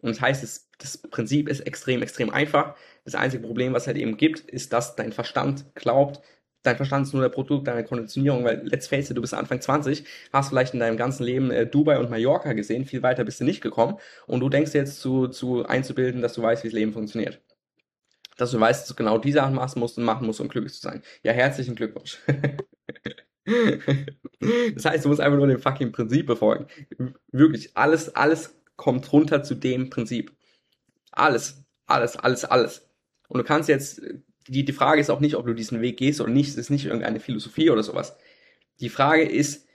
[0.00, 2.76] Und das heißt, das, das Prinzip ist extrem, extrem einfach.
[3.04, 6.20] Das einzige Problem, was halt eben gibt, ist, dass dein Verstand glaubt,
[6.66, 9.60] dein Verstand ist nur der Produkt deiner Konditionierung, weil let's face it, du bist Anfang
[9.60, 13.40] 20, hast vielleicht in deinem ganzen Leben äh, Dubai und Mallorca gesehen, viel weiter bist
[13.40, 16.74] du nicht gekommen und du denkst jetzt zu, zu einzubilden, dass du weißt, wie das
[16.74, 17.40] Leben funktioniert.
[18.36, 20.74] dass du weißt, dass du genau die Sachen machen musst und machen musst, um glücklich
[20.74, 21.02] zu sein.
[21.22, 22.18] Ja, herzlichen Glückwunsch.
[24.74, 26.66] das heißt, du musst einfach nur dem fucking Prinzip befolgen.
[27.32, 30.36] Wirklich, alles, alles kommt runter zu dem Prinzip.
[31.12, 32.88] Alles, alles, alles, alles.
[33.28, 34.02] Und du kannst jetzt,
[34.48, 36.70] die, die Frage ist auch nicht, ob du diesen Weg gehst oder nicht, es ist
[36.70, 38.16] nicht irgendeine Philosophie oder sowas.
[38.80, 39.66] Die Frage ist,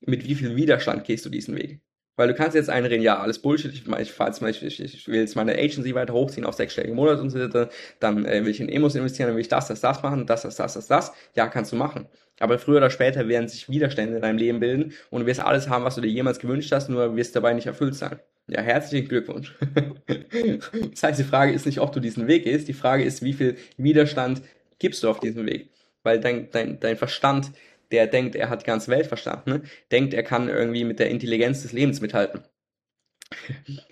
[0.00, 1.80] mit wie viel Widerstand gehst du diesen Weg?
[2.16, 5.52] Weil du kannst jetzt einreden, ja, alles Bullshit, ich, ich, ich, ich will jetzt meine
[5.58, 8.94] Agency weiter hochziehen auf sechsstellige Monate und so weiter, dann äh, will ich in Emos
[8.94, 11.12] investieren, dann will ich das, das, das machen, das, das, das, das, das.
[11.34, 12.06] Ja, kannst du machen.
[12.40, 15.68] Aber früher oder später werden sich Widerstände in deinem Leben bilden und du wirst alles
[15.68, 18.20] haben, was du dir jemals gewünscht hast, nur wirst dabei nicht erfüllt sein.
[18.46, 19.54] Ja, herzlichen Glückwunsch.
[20.90, 23.32] das heißt, die Frage ist nicht, ob du diesen Weg gehst, die Frage ist, wie
[23.32, 24.42] viel Widerstand
[24.78, 25.70] gibst du auf diesem Weg?
[26.02, 27.52] Weil dein, dein, dein Verstand
[27.92, 29.62] der denkt, er hat die ganze Welt verstanden, ne?
[29.92, 32.44] denkt, er kann irgendwie mit der Intelligenz des Lebens mithalten.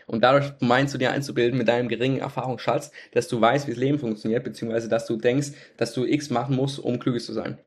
[0.06, 3.80] Und dadurch meinst du dir einzubilden mit deinem geringen Erfahrungsschatz, dass du weißt, wie das
[3.80, 7.58] Leben funktioniert, beziehungsweise dass du denkst, dass du X machen musst, um glücklich zu sein.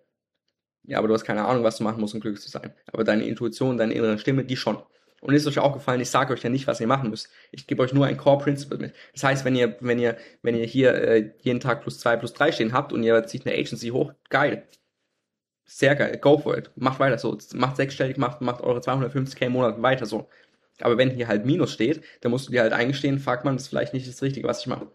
[0.84, 2.74] Ja, aber du hast keine Ahnung, was du machen musst, um glücklich zu sein.
[2.92, 4.78] Aber deine Intuition, deine innere Stimme, die schon.
[5.22, 7.30] Und ist euch auch gefallen, ich sage euch ja nicht, was ihr machen müsst.
[7.52, 8.94] Ich gebe euch nur ein Core Principle mit.
[9.14, 12.34] Das heißt, wenn ihr, wenn ihr, wenn ihr hier äh, jeden Tag plus zwei, plus
[12.34, 14.68] drei stehen habt und ihr zieht eine Agency hoch, geil
[15.66, 16.72] sehr geil, go for it.
[16.76, 17.38] Macht weiter so.
[17.54, 20.30] Macht sechsstellig, macht, macht eure 250k im Monat weiter so.
[20.82, 23.64] Aber wenn hier halt Minus steht, dann musst du dir halt eingestehen, fuck man, das
[23.64, 24.88] ist vielleicht nicht das Richtige, was ich mache.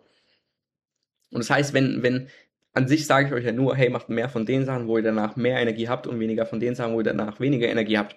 [1.32, 2.28] Und das heißt, wenn, wenn,
[2.72, 5.02] an sich sage ich euch ja nur, hey, macht mehr von den Sachen, wo ihr
[5.02, 8.16] danach mehr Energie habt und weniger von den Sachen, wo ihr danach weniger Energie habt.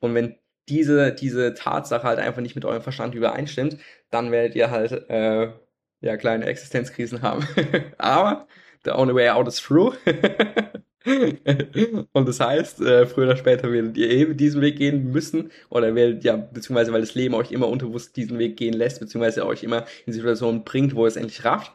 [0.00, 0.36] Und wenn
[0.68, 3.78] diese, diese Tatsache halt einfach nicht mit eurem Verstand übereinstimmt,
[4.10, 5.52] dann werdet ihr halt, äh,
[6.00, 7.46] ja, kleine Existenzkrisen haben.
[7.98, 8.46] Aber,
[8.84, 9.94] the only way out is through.
[12.12, 15.94] Und das heißt, äh, früher oder später werdet ihr eben diesen Weg gehen müssen oder
[15.94, 19.62] werdet, ja, beziehungsweise weil das Leben euch immer unterbewusst diesen Weg gehen lässt, beziehungsweise euch
[19.62, 21.72] immer in Situationen bringt, wo es endlich rafft.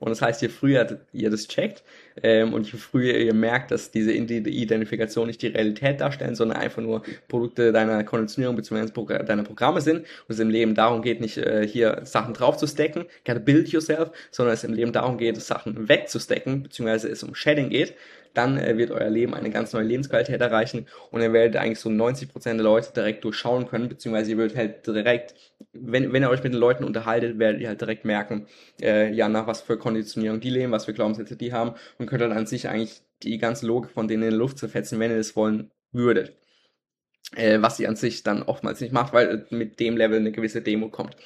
[0.00, 1.82] Und das heißt, je früher ihr das checkt
[2.22, 6.82] ähm, und je früher ihr merkt, dass diese Identifikation nicht die Realität darstellen, sondern einfach
[6.82, 9.24] nur Produkte deiner Konditionierung bzw.
[9.24, 12.66] deiner Programme sind und es im Leben darum geht, nicht äh, hier Sachen drauf zu
[12.66, 17.34] stacken, gotta build yourself, sondern es im Leben darum geht, Sachen wegzustecken, beziehungsweise es um
[17.34, 17.94] Shedding geht,
[18.34, 21.90] dann äh, wird euer Leben eine ganz neue Lebensqualität erreichen und ihr werdet eigentlich so
[21.90, 25.34] 90% der Leute direkt durchschauen können, beziehungsweise ihr werdet halt direkt,
[25.72, 28.46] wenn, wenn ihr euch mit den Leuten unterhaltet, werdet ihr halt direkt merken,
[28.80, 32.22] äh, ja, nach was für Konditionierung die leben, was für Glaubenssätze die haben und könnt
[32.22, 35.16] dann an sich eigentlich die ganze Logik von denen in die Luft zerfetzen, wenn ihr
[35.16, 36.36] das wollen würdet.
[37.36, 40.62] Äh, was sie an sich dann oftmals nicht macht, weil mit dem Level eine gewisse
[40.62, 41.16] Demo kommt.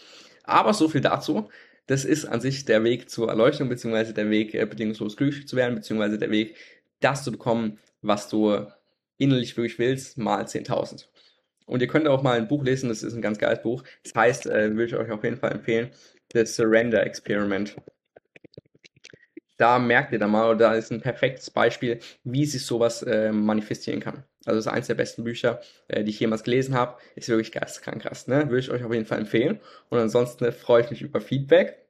[0.45, 1.49] Aber so viel dazu.
[1.87, 5.57] Das ist an sich der Weg zur Erleuchtung, beziehungsweise der Weg, äh, bedingungslos glücklich zu
[5.57, 6.57] werden, beziehungsweise der Weg,
[7.01, 8.67] das zu bekommen, was du
[9.19, 11.07] innerlich wirklich willst, mal 10.000.
[11.67, 13.83] Und ihr könnt auch mal ein Buch lesen, das ist ein ganz geiles Buch.
[14.05, 15.91] Das heißt, äh, würde ich euch auf jeden Fall empfehlen,
[16.33, 17.77] The Surrender Experiment.
[19.57, 24.01] Da merkt ihr dann mal, da ist ein perfektes Beispiel, wie sich sowas äh, manifestieren
[24.01, 24.25] kann.
[24.45, 26.99] Also das ist eines der besten Bücher, äh, die ich jemals gelesen habe.
[27.15, 28.49] Ist wirklich geisteskrank krass, ne?
[28.49, 29.61] Würde ich euch auf jeden Fall empfehlen.
[29.89, 31.82] Und ansonsten freue ich mich über Feedback.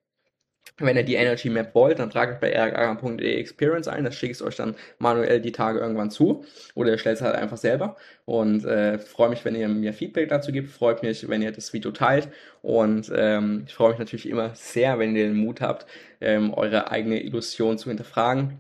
[0.79, 4.05] Wenn ihr die Energy Map wollt, dann tragt bei rgaga.de Experience ein.
[4.05, 6.45] Das schicke ich euch dann manuell die Tage irgendwann zu.
[6.75, 7.97] Oder ihr stellt es halt einfach selber.
[8.25, 10.71] Und äh, freue mich, wenn ihr mir Feedback dazu gibt.
[10.71, 12.29] Freut mich, wenn ihr das Video teilt.
[12.63, 15.87] Und ähm, ich freue mich natürlich immer sehr, wenn ihr den Mut habt,
[16.21, 18.59] ähm, eure eigene Illusion zu hinterfragen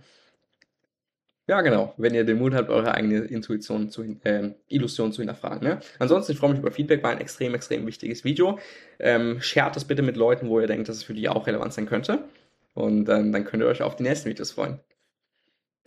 [1.49, 1.95] ja, genau.
[1.97, 5.67] Wenn ihr den Mut habt, eure eigene Intuition zu, äh, Illusion zu hinterfragen.
[5.67, 5.81] Ne?
[5.99, 8.59] Ansonsten, ich freue mich über Feedback, war ein extrem, extrem wichtiges Video.
[8.99, 11.73] Ähm, shared das bitte mit Leuten, wo ihr denkt, dass es für die auch relevant
[11.73, 12.25] sein könnte.
[12.75, 14.81] Und ähm, dann könnt ihr euch auf die nächsten Videos freuen.